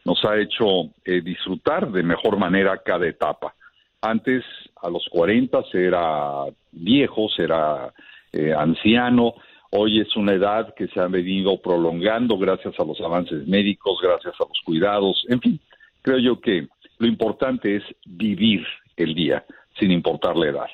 [0.04, 3.54] nos ha hecho eh, disfrutar de mejor manera cada etapa.
[4.00, 4.44] Antes,
[4.81, 7.92] a los 40, se era viejo, se era
[8.33, 9.35] eh, anciano.
[9.70, 14.35] Hoy es una edad que se ha venido prolongando gracias a los avances médicos, gracias
[14.40, 15.24] a los cuidados.
[15.28, 15.61] En fin,
[16.00, 19.44] creo yo que lo importante es vivir el día,
[19.78, 20.66] sin importar la edad.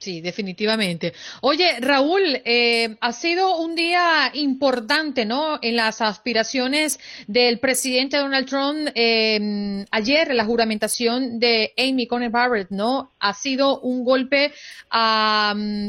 [0.00, 1.12] Sí, definitivamente.
[1.42, 5.58] Oye, Raúl, eh, ha sido un día importante, ¿no?
[5.60, 8.88] En las aspiraciones del presidente Donald Trump.
[8.94, 13.12] eh, ayer, la juramentación de Amy Coney Barrett, ¿no?
[13.20, 14.52] Ha sido un golpe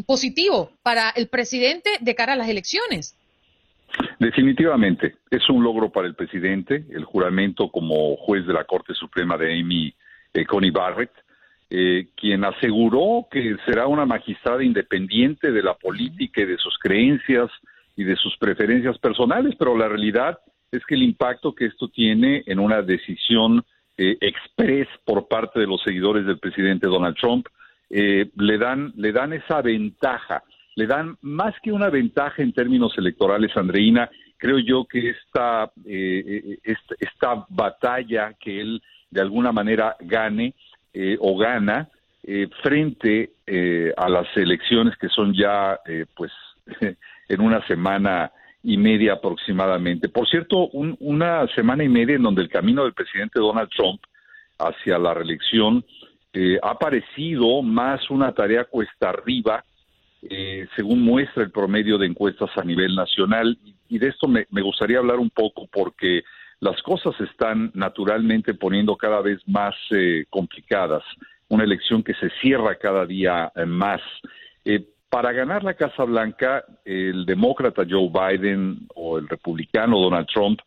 [0.06, 3.16] positivo para el presidente de cara a las elecciones.
[4.20, 9.38] Definitivamente, es un logro para el presidente, el juramento como juez de la Corte Suprema
[9.38, 9.96] de Amy
[10.34, 11.12] eh, Coney Barrett,
[11.74, 17.50] eh, quien aseguró que será una magistrada independiente de la política y de sus creencias
[17.96, 20.38] y de sus preferencias personales, pero la realidad
[20.70, 23.64] es que el impacto que esto tiene en una decisión
[23.98, 27.48] eh, express por parte de los seguidores del presidente Donald Trump
[27.90, 30.44] eh, le dan le dan esa ventaja,
[30.76, 34.10] le dan más que una ventaja en términos electorales, Andreina.
[34.36, 40.54] Creo yo que esta eh, esta, esta batalla que él de alguna manera gane
[40.94, 41.90] eh, o gana
[42.24, 46.32] eh, frente eh, a las elecciones que son ya eh, pues
[47.30, 48.32] en una semana
[48.64, 50.08] y media aproximadamente.
[50.10, 54.02] Por cierto, un- una semana y media en donde el camino del presidente Donald Trump
[54.60, 55.84] hacia la reelección
[56.34, 59.64] eh, ha parecido más una tarea cuesta arriba,
[60.76, 63.58] según muestra el promedio de encuestas a nivel nacional.
[63.90, 66.22] Y de esto me, me gustaría hablar un poco porque
[66.62, 71.04] las cosas se están naturalmente poniendo cada vez más eh, complicadas.
[71.50, 74.00] Una elección que se cierra cada día eh, más.
[74.64, 80.60] Eh, para ganar la Casa Blanca, el demócrata Joe Biden o el republicano Donald Trump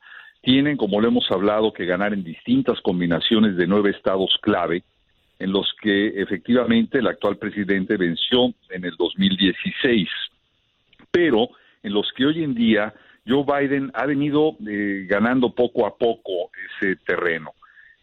[0.42, 4.82] tienen, como lo hemos hablado, que ganar en distintas combinaciones de nueve estados clave,
[5.38, 10.08] en los que efectivamente el actual presidente venció en el 2016,
[11.10, 11.48] pero
[11.84, 12.92] en los que hoy en día
[13.26, 17.52] Joe Biden ha venido eh, ganando poco a poco ese terreno.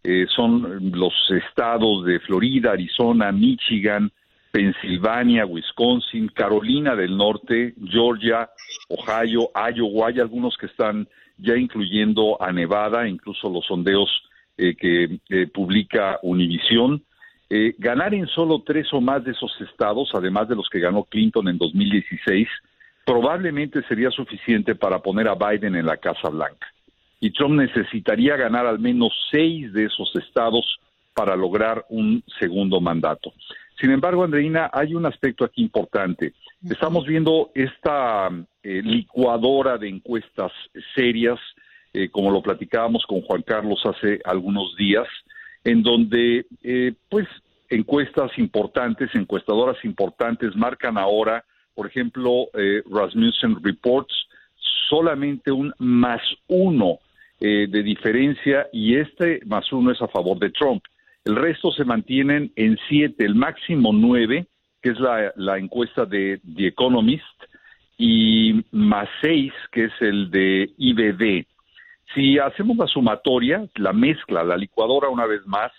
[0.04, 4.12] Eh, son los estados de Florida, Arizona, Michigan,
[4.52, 8.50] Pensilvania, Wisconsin, Carolina del Norte, Georgia,
[8.90, 11.08] Ohio, Iowa, hay algunos que están
[11.38, 14.10] ya incluyendo a Nevada, incluso los sondeos
[14.58, 17.04] eh, que eh, publica Univision.
[17.50, 21.04] Eh, ganar en solo tres o más de esos estados, además de los que ganó
[21.04, 22.48] Clinton en 2016,
[23.06, 26.68] probablemente sería suficiente para poner a Biden en la Casa Blanca.
[27.20, 30.80] Y Trump necesitaría ganar al menos seis de esos estados
[31.14, 33.34] para lograr un segundo mandato.
[33.80, 36.34] Sin embargo, Andreina, hay un aspecto aquí importante.
[36.70, 38.30] Estamos viendo esta
[38.64, 40.52] eh, licuadora de encuestas
[40.94, 41.40] serias,
[41.94, 45.08] eh, como lo platicábamos con Juan Carlos hace algunos días,
[45.64, 47.28] en donde, eh, pues,
[47.70, 54.14] encuestas importantes, encuestadoras importantes marcan ahora, por ejemplo, eh, Rasmussen Reports,
[54.90, 57.00] solamente un más uno
[57.40, 60.84] eh, de diferencia y este más uno es a favor de Trump.
[61.24, 64.48] El resto se mantienen en siete, el máximo nueve,
[64.82, 67.24] que es la, la encuesta de The Economist,
[68.04, 71.46] y más 6, que es el de IBD.
[72.16, 75.72] Si hacemos la sumatoria, la mezcla, la licuadora una vez más,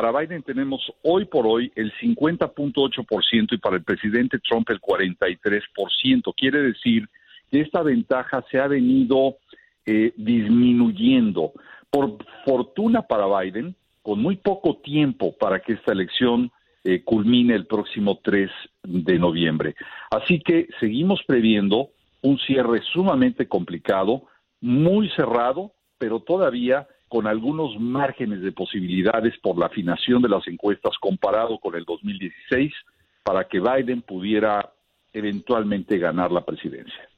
[0.00, 6.34] para Biden tenemos hoy por hoy el 50.8% y para el presidente Trump el 43%.
[6.36, 7.08] Quiere decir
[7.50, 9.38] que esta ventaja se ha venido
[9.84, 11.52] eh, disminuyendo.
[11.90, 16.52] Por fortuna para Biden, con muy poco tiempo para que esta elección
[16.84, 18.48] eh, culmine el próximo 3
[18.84, 19.74] de noviembre.
[20.12, 21.88] Así que seguimos previendo
[22.22, 24.28] un cierre sumamente complicado,
[24.60, 30.96] muy cerrado, pero todavía con algunos márgenes de posibilidades por la afinación de las encuestas
[31.00, 32.72] comparado con el 2016
[33.22, 34.72] para que Biden pudiera
[35.12, 37.08] eventualmente ganar la presidencia.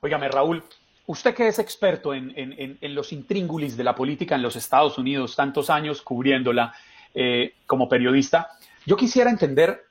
[0.00, 0.62] Óigame, Raúl,
[1.06, 5.68] usted que es experto en, los intríngulis de la política en los Estados Unidos, tantos
[5.68, 6.72] años cubriéndola
[7.14, 8.48] eh, como periodista,
[8.86, 9.82] yo quisiera entender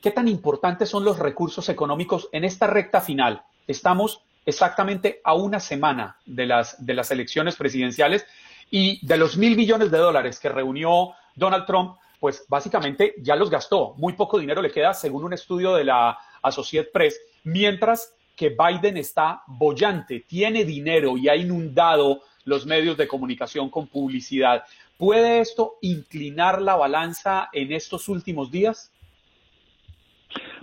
[0.00, 3.42] qué tan importantes son los recursos económicos en esta recta final.
[3.66, 8.26] Estamos exactamente a una semana de las, de las elecciones presidenciales
[8.70, 13.50] y de los mil millones de dólares que reunió Donald Trump, pues básicamente ya los
[13.50, 13.94] gastó.
[13.96, 18.96] Muy poco dinero le queda, según un estudio de la Associated Press, mientras que Biden
[18.96, 24.64] está bollante, tiene dinero y ha inundado los medios de comunicación con publicidad.
[24.96, 28.90] ¿Puede esto inclinar la balanza en estos últimos días?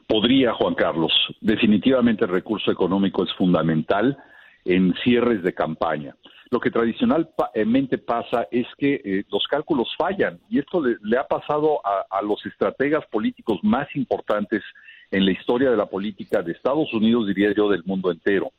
[0.10, 1.13] Podría, Juan Carlos.
[1.39, 4.17] Definitivamente el recurso económico es fundamental
[4.65, 6.15] en cierres de campaña.
[6.50, 11.80] Lo que tradicionalmente pasa es que eh, los cálculos fallan y esto le, ha pasado
[11.86, 14.63] a, a, los estrategas políticos más importantes
[15.12, 18.52] en la historia de la política de Estados Unidos, diría yo, del mundo entero,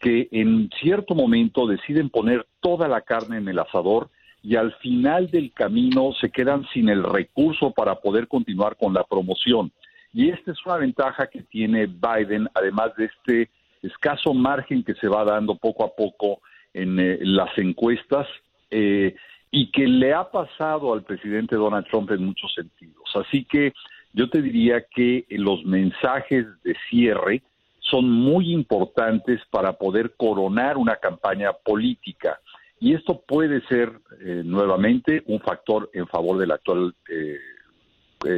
[0.00, 4.08] que en cierto momento deciden poner toda la carne en el asador
[4.42, 9.04] y al final del camino se quedan sin el recurso para poder continuar con la
[9.04, 9.70] promoción.
[10.14, 13.50] Y esta es una ventaja que tiene Biden, además de este
[13.82, 16.40] escaso margen que se va dando poco a poco
[16.72, 18.28] en eh, las encuestas
[18.70, 19.16] eh,
[19.50, 23.04] y que le ha pasado al presidente Donald Trump en muchos sentidos.
[23.16, 23.74] Así que
[24.12, 27.42] yo te diría que los mensajes de cierre
[27.80, 32.38] son muy importantes para poder coronar una campaña política.
[32.78, 36.94] Y esto puede ser eh, nuevamente un factor en favor del actual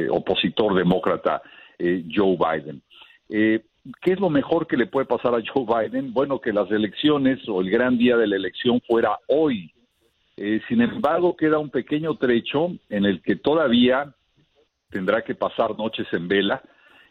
[0.09, 1.41] opositor demócrata
[1.79, 2.81] eh, Joe Biden.
[3.29, 3.63] Eh,
[4.01, 6.13] ¿Qué es lo mejor que le puede pasar a Joe Biden?
[6.13, 9.71] Bueno, que las elecciones o el gran día de la elección fuera hoy.
[10.35, 14.13] Eh, sin embargo, queda un pequeño trecho en el que todavía
[14.89, 16.61] tendrá que pasar noches en vela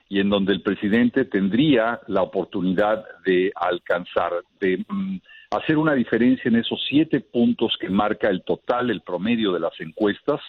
[0.08, 5.16] y en donde el presidente tendría la oportunidad de alcanzar, de mm,
[5.50, 9.78] hacer una diferencia en esos siete puntos que marca el total, el promedio de las
[9.80, 10.40] encuestas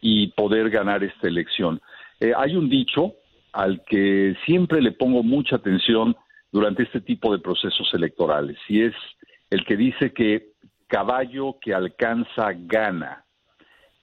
[0.00, 1.80] y poder ganar esta elección.
[2.36, 3.14] hay un dicho
[3.52, 6.16] al que siempre le pongo mucha atención
[6.52, 8.94] durante este tipo de procesos electorales, y es
[9.50, 10.52] el que dice que
[10.86, 13.24] caballo que alcanza gana.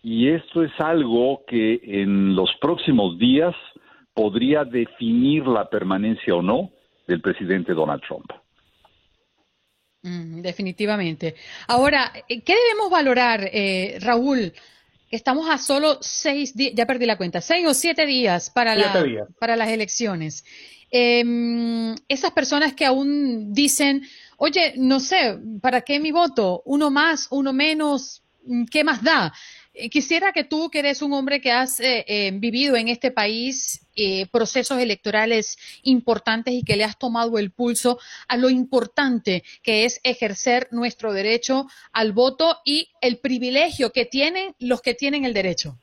[0.04, 3.56] Y esto es algo que en los próximos días
[4.14, 6.70] podría definir la permanencia o no
[7.08, 8.32] del presidente Donald Trump.
[10.04, 11.36] Mm, definitivamente.
[11.68, 14.54] Ahora, ¿qué debemos valorar, eh, Raúl,
[15.12, 18.76] Estamos a solo seis días, ya perdí la cuenta, seis o siete días para,
[19.40, 20.44] para las elecciones.
[20.92, 24.04] Em, esas personas que aún dicen,
[24.38, 26.62] oye, no sé, ¿para qué mi voto?
[26.66, 28.24] Uno más, uno menos,
[28.72, 29.34] ¿qué más da?
[29.78, 33.12] Eh, quisiera que tú, que eres un hombre que has eh, eh, vivido en este
[33.12, 33.82] país
[34.30, 40.02] procesos electorales importantes y que le has tomado el pulso a lo importante que es
[40.04, 45.78] ejercer nuestro derecho al voto y el privilegio que tienen los que tienen el derecho.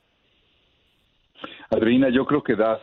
[1.71, 2.81] Adriana, yo creo que das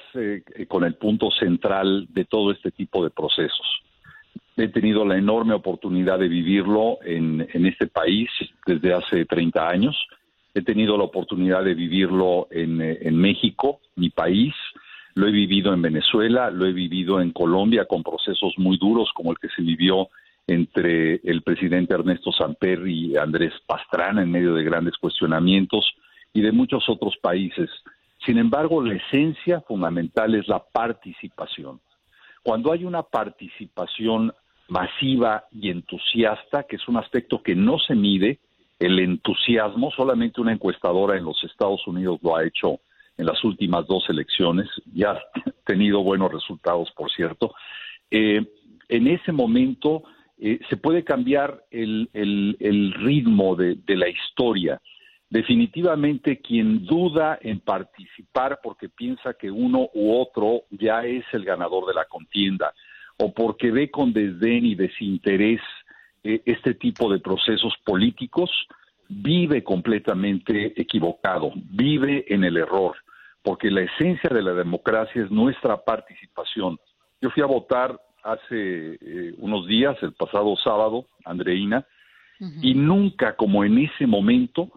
[0.67, 3.83] con el punto central de todo este tipo de procesos.
[4.57, 8.29] He tenido la enorme oportunidad de vivirlo en, en este país
[8.67, 9.97] desde hace 30 años
[10.55, 14.55] He tenido la oportunidad de vivirlo en, eh, en México, mi país,
[15.15, 19.33] lo he vivido en Venezuela, lo he vivido en Colombia con procesos muy duros como
[19.33, 20.09] el que se vivió
[20.47, 25.95] entre el presidente Ernesto Samper y Andrés Pastrana en medio de grandes cuestionamientos
[26.33, 27.71] y de muchos otros países.
[28.25, 31.81] Sin embargo, la esencia fundamental es la participación.
[32.43, 34.33] Cuando hay una participación
[34.69, 38.39] masiva y entusiasta, que es un aspecto que no se mide,
[38.81, 42.81] el entusiasmo, solamente una encuestadora en los Estados Unidos lo ha hecho
[43.19, 45.21] en las últimas dos elecciones, ya ha
[45.67, 47.55] tenido buenos resultados, por cierto.
[48.11, 48.43] Eh,
[48.89, 50.03] en ese momento
[50.39, 52.09] eh, se puede cambiar el,
[52.95, 54.81] ritmo de, la historia.
[55.29, 61.87] Definitivamente quien duda en participar porque piensa que uno u otro ya es el ganador
[61.87, 62.73] de la contienda
[63.19, 65.61] o porque ve con desdén y desinterés
[66.23, 68.51] eh, este tipo de procesos políticos,
[69.09, 72.97] vive completamente equivocado, vive en el error,
[73.43, 76.79] porque la esencia de la democracia es nuestra participación.
[77.21, 81.87] Yo fui a votar hace eh, unos días, el pasado sábado, Andreina,
[82.63, 84.71] y nunca como en ese momento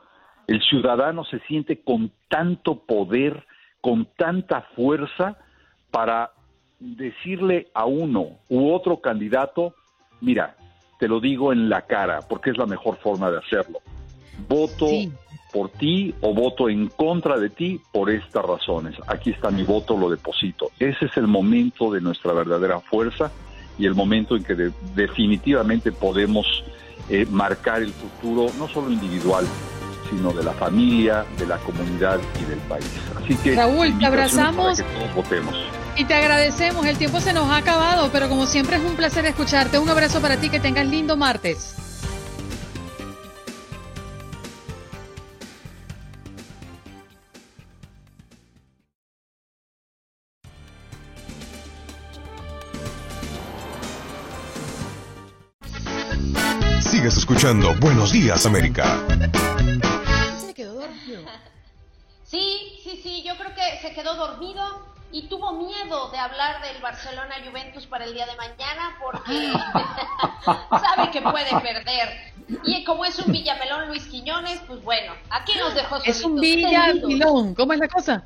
[0.48, 3.46] el ciudadano se siente con tanto poder,
[3.80, 5.38] con tanta fuerza
[5.90, 6.32] para
[6.80, 9.76] decirle a uno u otro candidato,
[10.20, 10.58] mira,
[11.04, 13.82] te lo digo en la cara, porque es la mejor forma de hacerlo.
[14.48, 14.88] Voto
[15.52, 18.96] por ti o voto en contra de ti por estas razones.
[19.08, 20.72] Aquí está mi voto, lo deposito.
[20.80, 23.34] Ese es el momento de nuestra verdadera fuerza
[23.78, 26.64] y el momento en que definitivamente podemos
[27.10, 29.46] eh, marcar el futuro, no solo individual,
[30.10, 32.90] sino de la familia, de la comunidad y del país.
[33.22, 34.78] Así que Raúl, te abrazamos.
[34.78, 35.83] que todos votemos.
[35.96, 39.26] Y te agradecemos, el tiempo se nos ha acabado, pero como siempre es un placer
[39.28, 39.78] escucharte.
[39.78, 41.76] Un abrazo para ti, que tengas lindo martes.
[56.82, 59.00] Sigues escuchando Buenos Días América.
[60.44, 61.22] Se quedó dormido.
[62.24, 66.82] Sí, sí, sí, yo creo que se quedó dormido y tuvo miedo de hablar del
[66.82, 69.54] Barcelona Juventus para el día de mañana porque
[70.82, 72.34] sabe que puede perder.
[72.64, 77.54] Y como es un Villamelón Luis Quiñones, pues bueno, aquí nos dejó Es un Villamelón.
[77.54, 78.24] ¿Cómo es la cosa?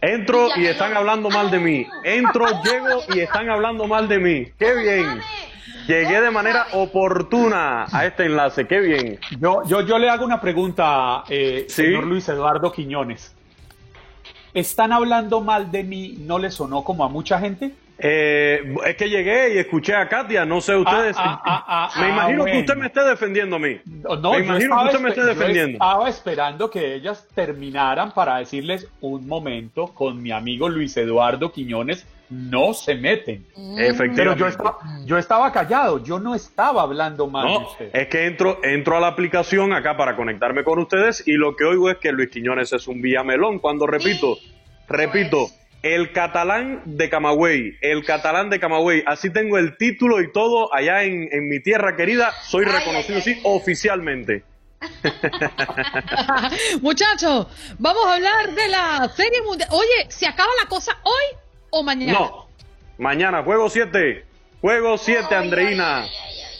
[0.00, 1.86] Entro y están hablando mal de mí.
[2.02, 4.46] Entro, llego y están hablando mal de mí.
[4.58, 5.20] ¡Qué bien!
[5.86, 8.66] Llegué de manera oportuna a este enlace.
[8.66, 9.20] ¡Qué bien!
[9.38, 11.82] Yo, yo, yo le hago una pregunta, eh, Sí.
[11.84, 13.34] señor Luis Eduardo Quiñones.
[14.54, 16.16] ¿Están hablando mal de mí?
[16.20, 17.72] ¿No le sonó como a mucha gente?
[18.04, 21.14] Eh, es que llegué y escuché a Katia, no sé ustedes.
[21.16, 23.80] Ah, ah, ah, me imagino que usted me esté defendiendo a mí.
[23.84, 25.72] No, me imagino que usted me esté yo defendiendo.
[25.74, 32.04] estaba esperando que ellas terminaran para decirles un momento con mi amigo Luis Eduardo Quiñones,
[32.30, 33.46] no se meten.
[33.76, 34.16] Efectivamente.
[34.16, 38.58] Pero yo estaba, yo estaba callado, yo no estaba hablando mal de es que entro,
[38.62, 42.12] entro a la aplicación acá para conectarme con ustedes y lo que oigo es que
[42.12, 43.58] Luis Quiñones es un villamelón.
[43.58, 44.38] Cuando repito,
[44.88, 45.48] repito,
[45.82, 51.02] el catalán de Camagüey, el catalán de Camagüey, así tengo el título y todo allá
[51.02, 53.34] en, en mi tierra querida, soy Ay, reconocido ay, ay.
[53.34, 54.44] sí oficialmente.
[56.80, 57.46] Muchachos,
[57.78, 59.68] vamos a hablar de la Serie Mundial.
[59.72, 61.38] Oye, ¿se acaba la cosa hoy
[61.72, 62.12] o mañana?
[62.12, 62.46] No,
[62.98, 64.24] mañana, juego 7,
[64.60, 66.04] juego 7, Andreina.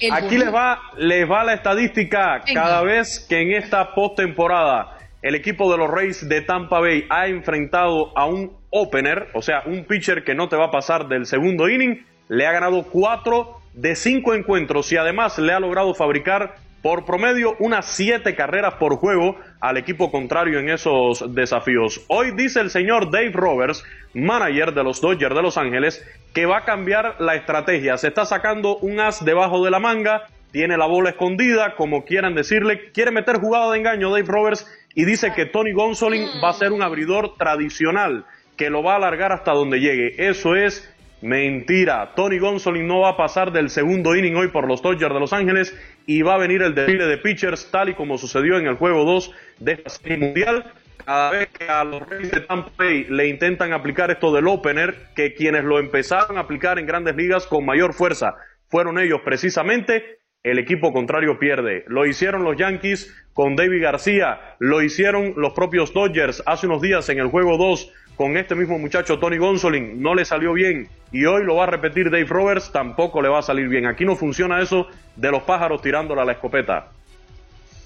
[0.01, 0.45] El Aquí bonito.
[0.47, 2.43] les va, les va la estadística.
[2.45, 2.63] Venga.
[2.63, 7.29] Cada vez que en esta postemporada el equipo de los Rays de Tampa Bay ha
[7.29, 11.27] enfrentado a un opener, o sea, un pitcher que no te va a pasar del
[11.27, 16.57] segundo inning, le ha ganado cuatro de cinco encuentros y además le ha logrado fabricar
[16.83, 22.05] por promedio unas siete carreras por juego al equipo contrario en esos desafíos.
[22.09, 26.05] Hoy dice el señor Dave Roberts, manager de los Dodgers de Los Ángeles,
[26.35, 27.97] que va a cambiar la estrategia.
[27.97, 32.35] Se está sacando un as debajo de la manga, tiene la bola escondida, como quieran
[32.35, 36.55] decirle, quiere meter jugada de engaño Dave Roberts y dice que Tony Gonsolin va a
[36.55, 38.27] ser un abridor tradicional,
[38.57, 40.29] que lo va a alargar hasta donde llegue.
[40.29, 44.83] Eso es Mentira, Tony Gonsolin no va a pasar del segundo inning hoy por los
[44.83, 45.73] Dodgers de Los Ángeles
[46.07, 49.05] y va a venir el desfile de pitchers tal y como sucedió en el juego
[49.05, 50.73] 2 de esta serie mundial.
[51.05, 55.09] Cada vez que a los Reyes de Tampa Bay le intentan aplicar esto del opener,
[55.17, 58.37] que quienes lo empezaron a aplicar en grandes ligas con mayor fuerza
[58.69, 61.85] fueron ellos precisamente, el equipo contrario pierde.
[61.89, 67.09] Lo hicieron los Yankees con David García, lo hicieron los propios Dodgers hace unos días
[67.11, 71.25] en el juego 2 con este mismo muchacho Tony Gonsolin, no le salió bien y
[71.25, 73.87] hoy lo va a repetir Dave Roberts, tampoco le va a salir bien.
[73.87, 74.87] Aquí no funciona eso
[75.17, 76.89] de los pájaros tirándole a la escopeta.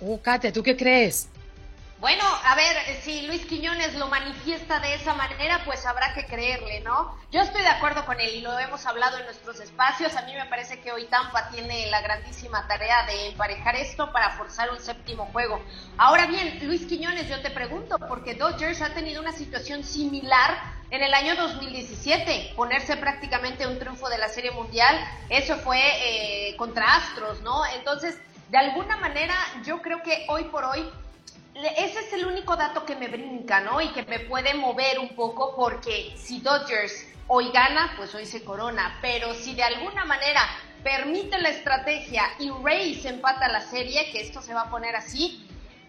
[0.01, 1.29] Oh, Katia, ¿tú qué crees?
[1.99, 6.81] Bueno, a ver, si Luis Quiñones lo manifiesta de esa manera, pues habrá que creerle,
[6.81, 7.17] ¿no?
[7.33, 10.15] Yo estoy de acuerdo con él y lo hemos hablado en nuestros espacios.
[10.15, 14.29] A mí me parece que hoy Tampa tiene la grandísima tarea de emparejar esto para
[14.33, 15.59] forzar un séptimo juego.
[15.97, 20.55] Ahora bien, Luis Quiñones, yo te pregunto, porque Dodgers ha tenido una situación similar
[20.91, 26.57] en el año 2017, ponerse prácticamente un triunfo de la Serie Mundial, eso fue eh,
[26.57, 27.65] contra Astros, ¿no?
[27.75, 28.19] Entonces,
[28.51, 29.35] de alguna manera,
[29.65, 30.87] yo creo que hoy por hoy
[31.55, 33.81] ese es el único dato que me brinca, ¿no?
[33.81, 38.45] Y que me puede mover un poco porque si Dodgers hoy gana, pues hoy se
[38.45, 38.99] corona.
[39.01, 40.43] Pero si de alguna manera
[40.83, 45.49] permite la estrategia y Rays empata la serie, que esto se va a poner así,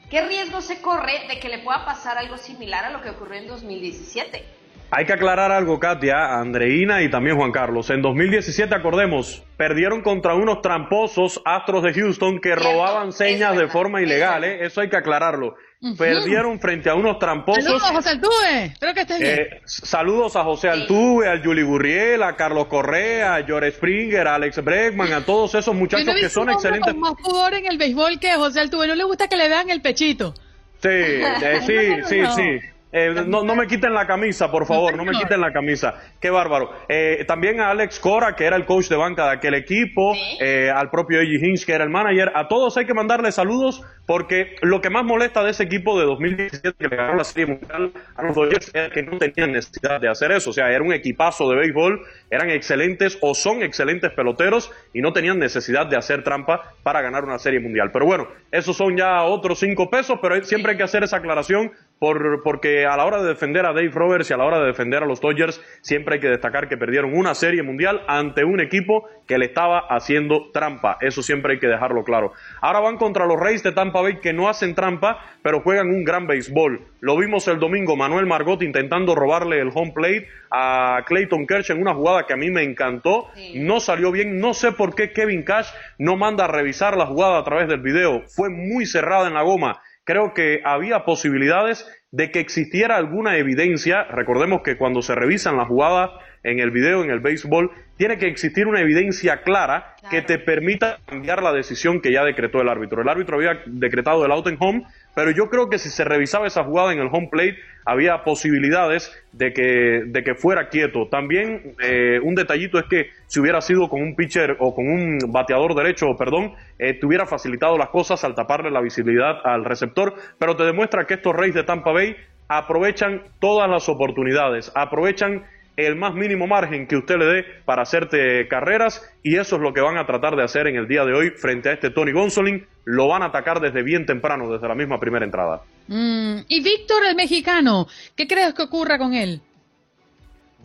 [0.10, 3.40] ¿qué riesgo se corre de que le pueda pasar algo similar a lo que ocurrió
[3.40, 4.57] en 2017?
[4.90, 7.90] Hay que aclarar algo, Katia, Andreina y también Juan Carlos.
[7.90, 14.02] En 2017, acordemos, perdieron contra unos tramposos astros de Houston que robaban señas de forma
[14.02, 14.46] ilegal.
[14.46, 14.66] ¿eh?
[14.66, 15.56] Eso hay que aclararlo.
[15.98, 17.66] Perdieron frente a unos tramposos.
[17.66, 18.66] Saludos a José Altuve.
[18.66, 19.40] Espero que estés bien.
[19.40, 24.36] Eh, saludos a José Altuve, a Juli Gurriel, a Carlos Correa, a George Springer, a
[24.36, 26.94] Alex Bregman, a todos esos muchachos que son excelentes.
[26.94, 28.88] Con más jugador en el béisbol que José Altuve.
[28.88, 30.34] No le gusta que le vean el pechito.
[30.82, 31.76] Sí, eh, sí,
[32.06, 32.77] sí, sí.
[32.92, 35.96] Eh, no, no, me quiten la camisa, por favor, no me quiten la camisa.
[36.22, 36.72] Qué bárbaro.
[36.88, 40.72] Eh, también a Alex Cora, que era el coach de banca de aquel equipo, eh,
[40.74, 42.32] al propio Eiji Hinch, que era el manager.
[42.34, 46.06] A todos hay que mandarle saludos porque lo que más molesta de ese equipo de
[46.06, 50.00] 2017 que le ganó la Serie Mundial a los Dodgers era que no tenían necesidad
[50.00, 50.50] de hacer eso.
[50.50, 52.02] O sea, era un equipazo de béisbol,
[52.32, 57.26] eran excelentes o son excelentes peloteros y no tenían necesidad de hacer trampa para ganar
[57.26, 57.92] una Serie Mundial.
[57.92, 61.72] Pero bueno, esos son ya otros cinco pesos, pero siempre hay que hacer esa aclaración
[62.00, 64.68] por, porque a la hora de defender a Dave Roberts y a la hora de
[64.68, 68.62] defender a los Dodgers, siempre hay que destacar que perdieron una serie mundial ante un
[68.62, 70.98] equipo que le estaba haciendo trampa.
[71.02, 72.32] Eso siempre hay que dejarlo claro.
[72.62, 76.04] Ahora van contra los Reyes de Tampa Bay que no hacen trampa, pero juegan un
[76.04, 76.82] gran béisbol.
[77.00, 81.82] Lo vimos el domingo, Manuel Margot intentando robarle el home plate a Clayton Kershaw en
[81.82, 83.28] una jugada que a mí me encantó.
[83.56, 87.40] No salió bien, no sé por qué Kevin Cash no manda a revisar la jugada
[87.40, 88.24] a través del video.
[88.28, 94.06] Fue muy cerrada en la goma creo que había posibilidades de que existiera alguna evidencia.
[94.06, 96.12] Recordemos que cuando se revisan las jugadas
[96.44, 101.00] en el video, en el béisbol, tiene que existir una evidencia clara que te permita
[101.06, 103.02] cambiar la decisión que ya decretó el árbitro.
[103.02, 104.84] El árbitro había decretado el out en home,
[105.16, 109.12] pero yo creo que si se revisaba esa jugada en el home plate, había posibilidades
[109.32, 111.08] de que, de que fuera quieto.
[111.10, 115.18] También eh, un detallito es que si hubiera sido con un pitcher o con un
[115.30, 120.14] bateador derecho, perdón, eh, te hubiera facilitado las cosas al taparle la visibilidad al receptor,
[120.38, 122.16] pero te demuestra que estos Reyes de Tampa Bay
[122.48, 125.46] aprovechan todas las oportunidades, aprovechan
[125.78, 129.74] el más mínimo margen que usted le dé para hacerte carreras y eso es lo
[129.74, 132.12] que van a tratar de hacer en el día de hoy frente a este Tony
[132.12, 132.66] Gonsolin.
[132.84, 135.62] Lo van a atacar desde bien temprano, desde la misma primera entrada.
[135.88, 139.40] Mm, y Víctor, el mexicano, ¿qué crees que ocurra con él?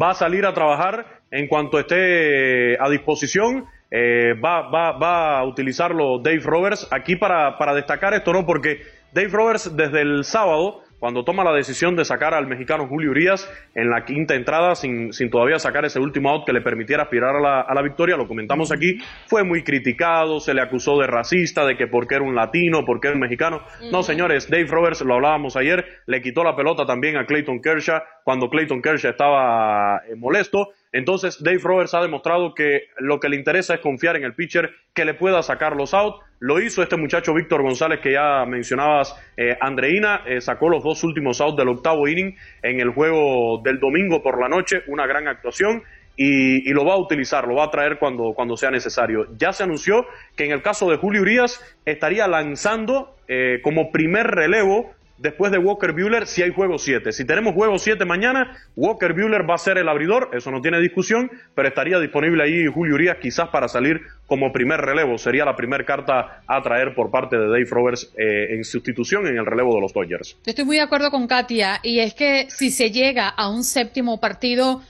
[0.00, 3.66] Va a salir a trabajar en cuanto esté a disposición.
[3.90, 8.46] Eh, va, va, va a utilizarlo Dave Roberts aquí para, para destacar esto, ¿no?
[8.46, 8.80] Porque
[9.12, 13.50] Dave Roberts desde el sábado cuando toma la decisión de sacar al mexicano Julio Urias
[13.74, 17.34] en la quinta entrada sin, sin todavía sacar ese último out que le permitiera aspirar
[17.34, 21.08] a la, a la, victoria, lo comentamos aquí, fue muy criticado, se le acusó de
[21.08, 23.62] racista, de que porque era un latino, porque era un mexicano.
[23.90, 28.00] No, señores, Dave Roberts, lo hablábamos ayer, le quitó la pelota también a Clayton Kershaw
[28.22, 33.36] cuando Clayton Kershaw estaba eh, molesto entonces, Dave Roberts ha demostrado que lo que le
[33.36, 36.22] interesa es confiar en el pitcher que le pueda sacar los outs.
[36.42, 41.04] Lo hizo este muchacho Víctor González que ya mencionabas, eh, Andreina, eh, sacó los dos
[41.04, 42.34] últimos outs del octavo inning
[42.64, 45.84] en el juego del domingo por la noche, una gran actuación.
[46.16, 49.28] Y, lo va a utilizar, lo va a traer cuando, cuando sea necesario.
[49.38, 50.04] Ya se anunció
[50.36, 54.90] que en el caso de Julio Urias estaría lanzando eh, como primer relevo
[55.22, 57.12] después de Walker Bueller si hay juego 7.
[57.12, 60.80] Si tenemos juego 7 mañana, Walker Bueller va a ser el abridor, eso no tiene
[60.80, 65.16] discusión, pero estaría disponible ahí Julio Urias quizás para salir como primer relevo.
[65.18, 69.38] Sería la primera carta a traer por parte de Dave Roberts eh, en sustitución en
[69.38, 70.36] el relevo de los Dodgers.
[70.44, 74.18] estoy muy de acuerdo con Katia, y es que si se llega a un séptimo
[74.18, 74.82] partido,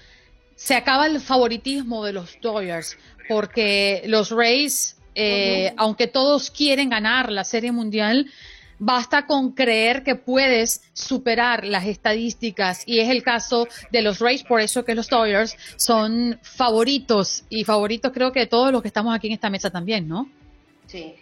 [0.54, 2.96] se acaba el favoritismo de los Dodgers,
[3.28, 8.30] porque los Rays, eh, aunque todos quieren ganar la Serie Mundial,
[8.78, 14.42] Basta con creer que puedes superar las estadísticas y es el caso de los Rays,
[14.42, 19.14] por eso que los Dodgers son favoritos y favoritos creo que todos los que estamos
[19.14, 20.28] aquí en esta mesa también, ¿no?
[20.86, 21.14] Sí.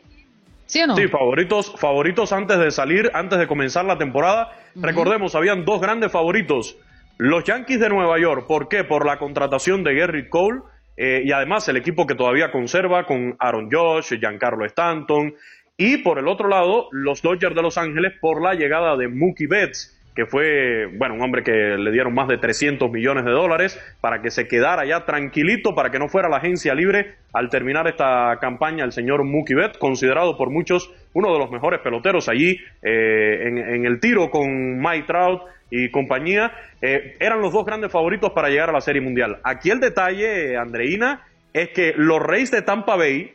[0.67, 0.97] ¿Sí o no?
[0.97, 4.53] Sí, favoritos, favoritos antes de salir, antes de comenzar la temporada.
[4.77, 6.77] Recordemos, habían dos grandes favoritos.
[7.19, 8.85] Los Yankees de Nueva York, ¿por qué?
[8.85, 10.61] Por la contratación de Gerrit Cole
[10.97, 15.35] eh, y además el equipo que todavía conserva con Aaron Josh, Giancarlo Stanton,
[15.81, 19.47] y por el otro lado, los Dodgers de Los Ángeles por la llegada de Mookie
[19.47, 23.81] Betts, que fue, bueno, un hombre que le dieron más de 300 millones de dólares
[24.03, 27.89] para que se quedara ya tranquilito, para que no fuera la agencia libre al terminar
[27.89, 32.59] esta campaña el señor Mookie Betts, considerado por muchos uno de los mejores peloteros allí
[32.83, 36.53] eh, en, el tiro con Mike Trout y compañía,
[36.83, 39.39] eh, eran los dos grandes favoritos para llegar a la Serie Mundial.
[39.45, 41.25] Aquí el detalle, Andreina,
[41.55, 43.33] es que los Reyes de Tampa Bay,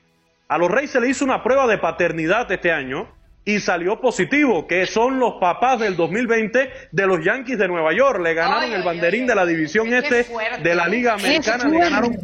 [0.48, 3.08] a los Reyes se le hizo una prueba de paternidad este año
[3.46, 8.20] y salió positivo, que son los papás del 2020 de los Yankees de Nueva York.
[8.22, 10.26] Le ganaron el banderín de la división este
[10.64, 11.68] de la Liga Americana.
[11.68, 12.18] Le ganaron,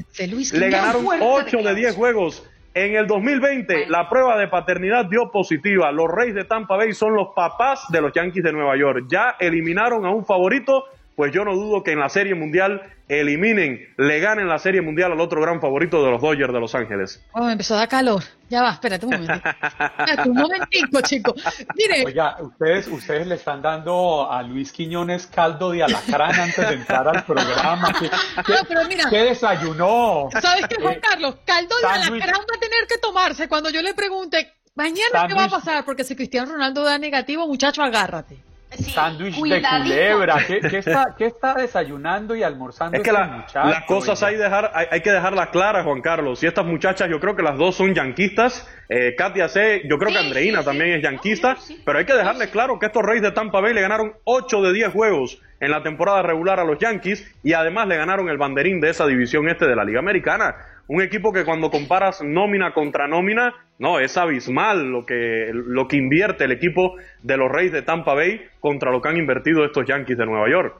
[0.54, 2.48] le ganaron 8 de 10 juegos.
[2.74, 5.92] En el 2020, la prueba de paternidad dio positiva.
[5.92, 9.06] Los Reyes de Tampa Bay son los papás de los Yankees de Nueva York.
[9.10, 10.86] Ya eliminaron a un favorito
[11.22, 15.12] pues yo no dudo que en la Serie Mundial eliminen, le ganen la Serie Mundial
[15.12, 17.24] al otro gran favorito de los Dodgers de Los Ángeles.
[17.34, 18.24] Oh, me empezó a dar calor.
[18.50, 19.34] Ya va, espérate un momento.
[19.36, 21.36] espérate un momentico, chico.
[21.76, 22.06] Mire.
[22.08, 27.08] Oiga, ustedes, ustedes le están dando a Luis Quiñones caldo de alacrán antes de entrar
[27.08, 27.94] al programa.
[28.00, 28.10] ¿Qué,
[28.54, 30.28] no, pero mira, ¿qué desayunó?
[30.42, 31.36] ¿Sabes qué, Juan eh, Carlos?
[31.46, 35.44] Caldo de alacrán va a tener que tomarse cuando yo le pregunte, mañana qué va
[35.44, 38.51] a pasar, porque si Cristiano Ronaldo da negativo, muchacho, agárrate.
[38.78, 40.38] Sándwich de culebra.
[40.48, 42.98] ¿Qué, está, ¿Qué, está, desayunando y almorzando?
[42.98, 46.42] Es que las cosas hay, dejar, hay, que dejarlas claras, Juan Carlos.
[46.44, 48.68] Y estas muchachas, yo creo que las dos son yanquistas.
[48.90, 51.58] Eh, Katia C, yo creo que Andreina también es yanquista.
[51.86, 54.74] pero hay que dejarles claro que estos Reyes de Tampa Bay le ganaron 8 de
[54.74, 58.82] 10 juegos en la temporada regular a los Yankees y además le ganaron el banderín
[58.82, 60.56] de esa división este de la Liga Americana
[60.88, 65.98] un equipo que cuando comparas nómina contra nómina, no, es abismal lo que, lo que
[65.98, 69.86] invierte el equipo de los Reyes de Tampa Bay contra lo que han invertido estos
[69.88, 70.76] Yankees de Nueva York.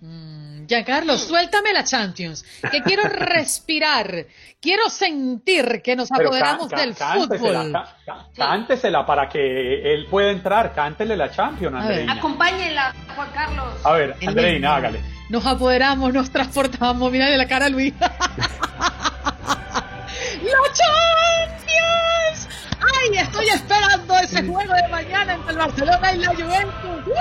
[0.00, 4.26] Mm, Giancarlo, suéltame la Champions, que quiero respirar,
[4.60, 7.72] quiero sentir que nos apoderamos del fútbol.
[8.34, 12.14] cántesela para que él pueda entrar, cántele la Champions, Andreina.
[12.14, 13.66] Acompáñela, Juan Carlos.
[13.84, 15.00] A ver, Andreina, hágale.
[15.28, 17.94] Nos apoderamos, nos transportamos, de la cara a Luis.
[19.46, 22.48] ¡La Champions!
[22.80, 27.14] ¡Ay, estoy esperando ese juego de mañana entre el Barcelona y la Juventus!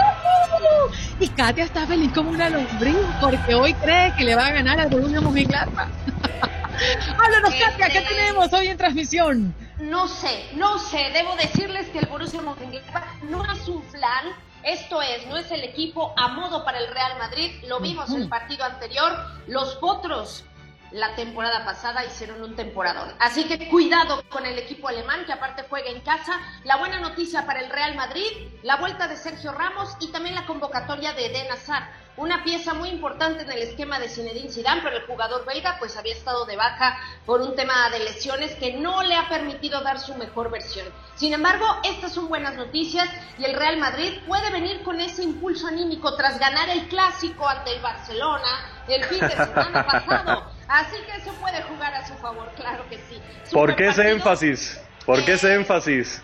[1.20, 4.80] Y Katia está feliz como una lombriz porque hoy cree que le va a ganar
[4.80, 5.90] a Borussia Mönchengladbach.
[7.18, 9.56] Háblanos, Katia, ¿qué este, tenemos hoy en transmisión?
[9.80, 11.12] No sé, no sé.
[11.14, 14.26] Debo decirles que el Borussia Mönchengladbach no es un flan.
[14.64, 17.52] Esto es, no es el equipo a modo para el Real Madrid.
[17.68, 19.12] Lo vimos en el partido anterior.
[19.48, 20.44] Los potros
[20.92, 23.14] la temporada pasada hicieron un temporadón.
[23.20, 26.40] Así que cuidado con el equipo alemán que aparte juega en casa.
[26.64, 30.46] La buena noticia para el Real Madrid, la vuelta de Sergio Ramos y también la
[30.46, 31.84] convocatoria de Eden Hazard.
[32.18, 35.96] Una pieza muy importante en el esquema de Zinedine Zidane, pero el jugador belga pues
[35.96, 39.98] había estado de baja por un tema de lesiones que no le ha permitido dar
[39.98, 40.86] su mejor versión.
[41.16, 45.68] Sin embargo, estas son buenas noticias y el Real Madrid puede venir con ese impulso
[45.68, 50.52] anímico tras ganar el clásico ante el Barcelona el fin de semana pasado.
[50.72, 53.22] Así que eso puede jugar a su favor, claro que sí.
[53.52, 54.80] ¿Por qué ese énfasis?
[55.06, 56.24] ¿Por qué ese énfasis?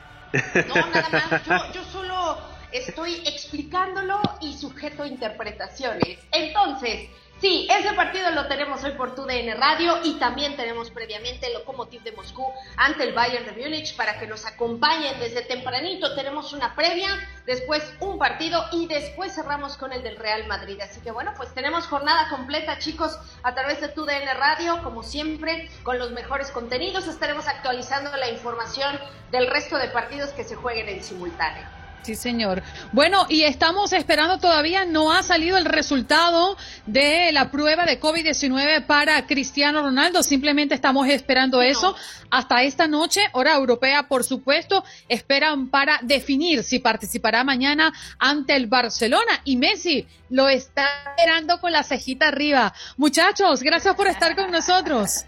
[0.67, 1.73] No, nada más.
[1.73, 2.37] Yo, solo
[2.71, 6.19] estoy explicándolo y sujeto a interpretaciones.
[6.31, 12.03] Entonces, Sí, ese partido lo tenemos por TUDN Radio y también tenemos previamente el Lokomotiv
[12.03, 16.15] de Moscú ante el Bayern de Múnich para que nos acompañen desde tempranito.
[16.15, 17.09] Tenemos una previa,
[17.45, 20.79] después un partido y después cerramos con el del Real Madrid.
[20.81, 25.69] Así que bueno, pues tenemos jornada completa, chicos, a través de TUDN Radio, como siempre,
[25.83, 27.07] con los mejores contenidos.
[27.07, 28.99] Estaremos actualizando la información
[29.31, 31.76] del resto de partidos que se jueguen en simultáneo.
[32.07, 32.63] Sí, señor.
[32.93, 36.55] Bueno, y estamos esperando todavía, no ha salido el resultado
[36.85, 40.23] de la prueba de COVID-19 para Cristiano Ronaldo.
[40.23, 41.97] Simplemente estamos esperando eso.
[42.31, 48.67] Hasta esta noche, hora europea, por supuesto, esperan para definir si participará mañana ante el
[48.67, 49.41] Barcelona.
[49.43, 52.73] Y Messi lo está esperando con la cejita arriba.
[52.95, 55.25] Muchachos, gracias por estar con nosotros.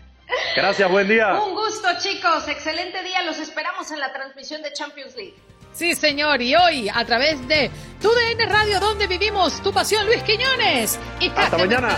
[0.56, 1.42] Gracias, buen día.
[1.42, 2.48] Un gusto, chicos.
[2.48, 3.22] Excelente día.
[3.24, 5.36] Los esperamos en la transmisión de Champions League.
[5.80, 7.72] Sí, señor, y hoy a través de
[8.02, 11.00] tu DN Radio, donde vivimos tu pasión, Luis Quiñones.
[11.22, 11.98] Y hasta mañana.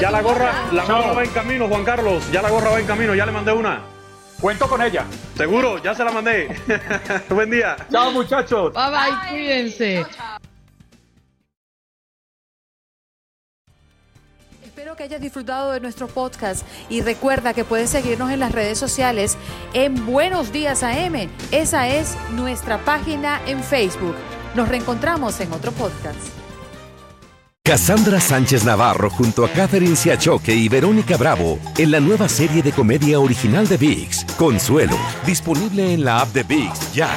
[0.00, 2.24] ya la gorra, la gorra va en camino, Juan Carlos.
[2.32, 3.82] Ya la gorra va en camino, ya le mandé una.
[4.40, 5.04] Cuento con ella.
[5.36, 6.48] Seguro, ya se la mandé.
[7.28, 7.76] Buen día.
[7.92, 8.72] Chao, muchachos.
[8.72, 10.06] Bye bye, cuídense.
[14.90, 18.76] Espero que hayas disfrutado de nuestro podcast y recuerda que puedes seguirnos en las redes
[18.76, 19.36] sociales
[19.72, 21.30] en Buenos Días AM.
[21.52, 24.16] Esa es nuestra página en Facebook.
[24.56, 26.18] Nos reencontramos en otro podcast.
[27.62, 32.72] Cassandra Sánchez Navarro junto a Catherine Siachoque y Verónica Bravo en la nueva serie de
[32.72, 37.16] comedia original de VIX, Consuelo, disponible en la app de VIX ya.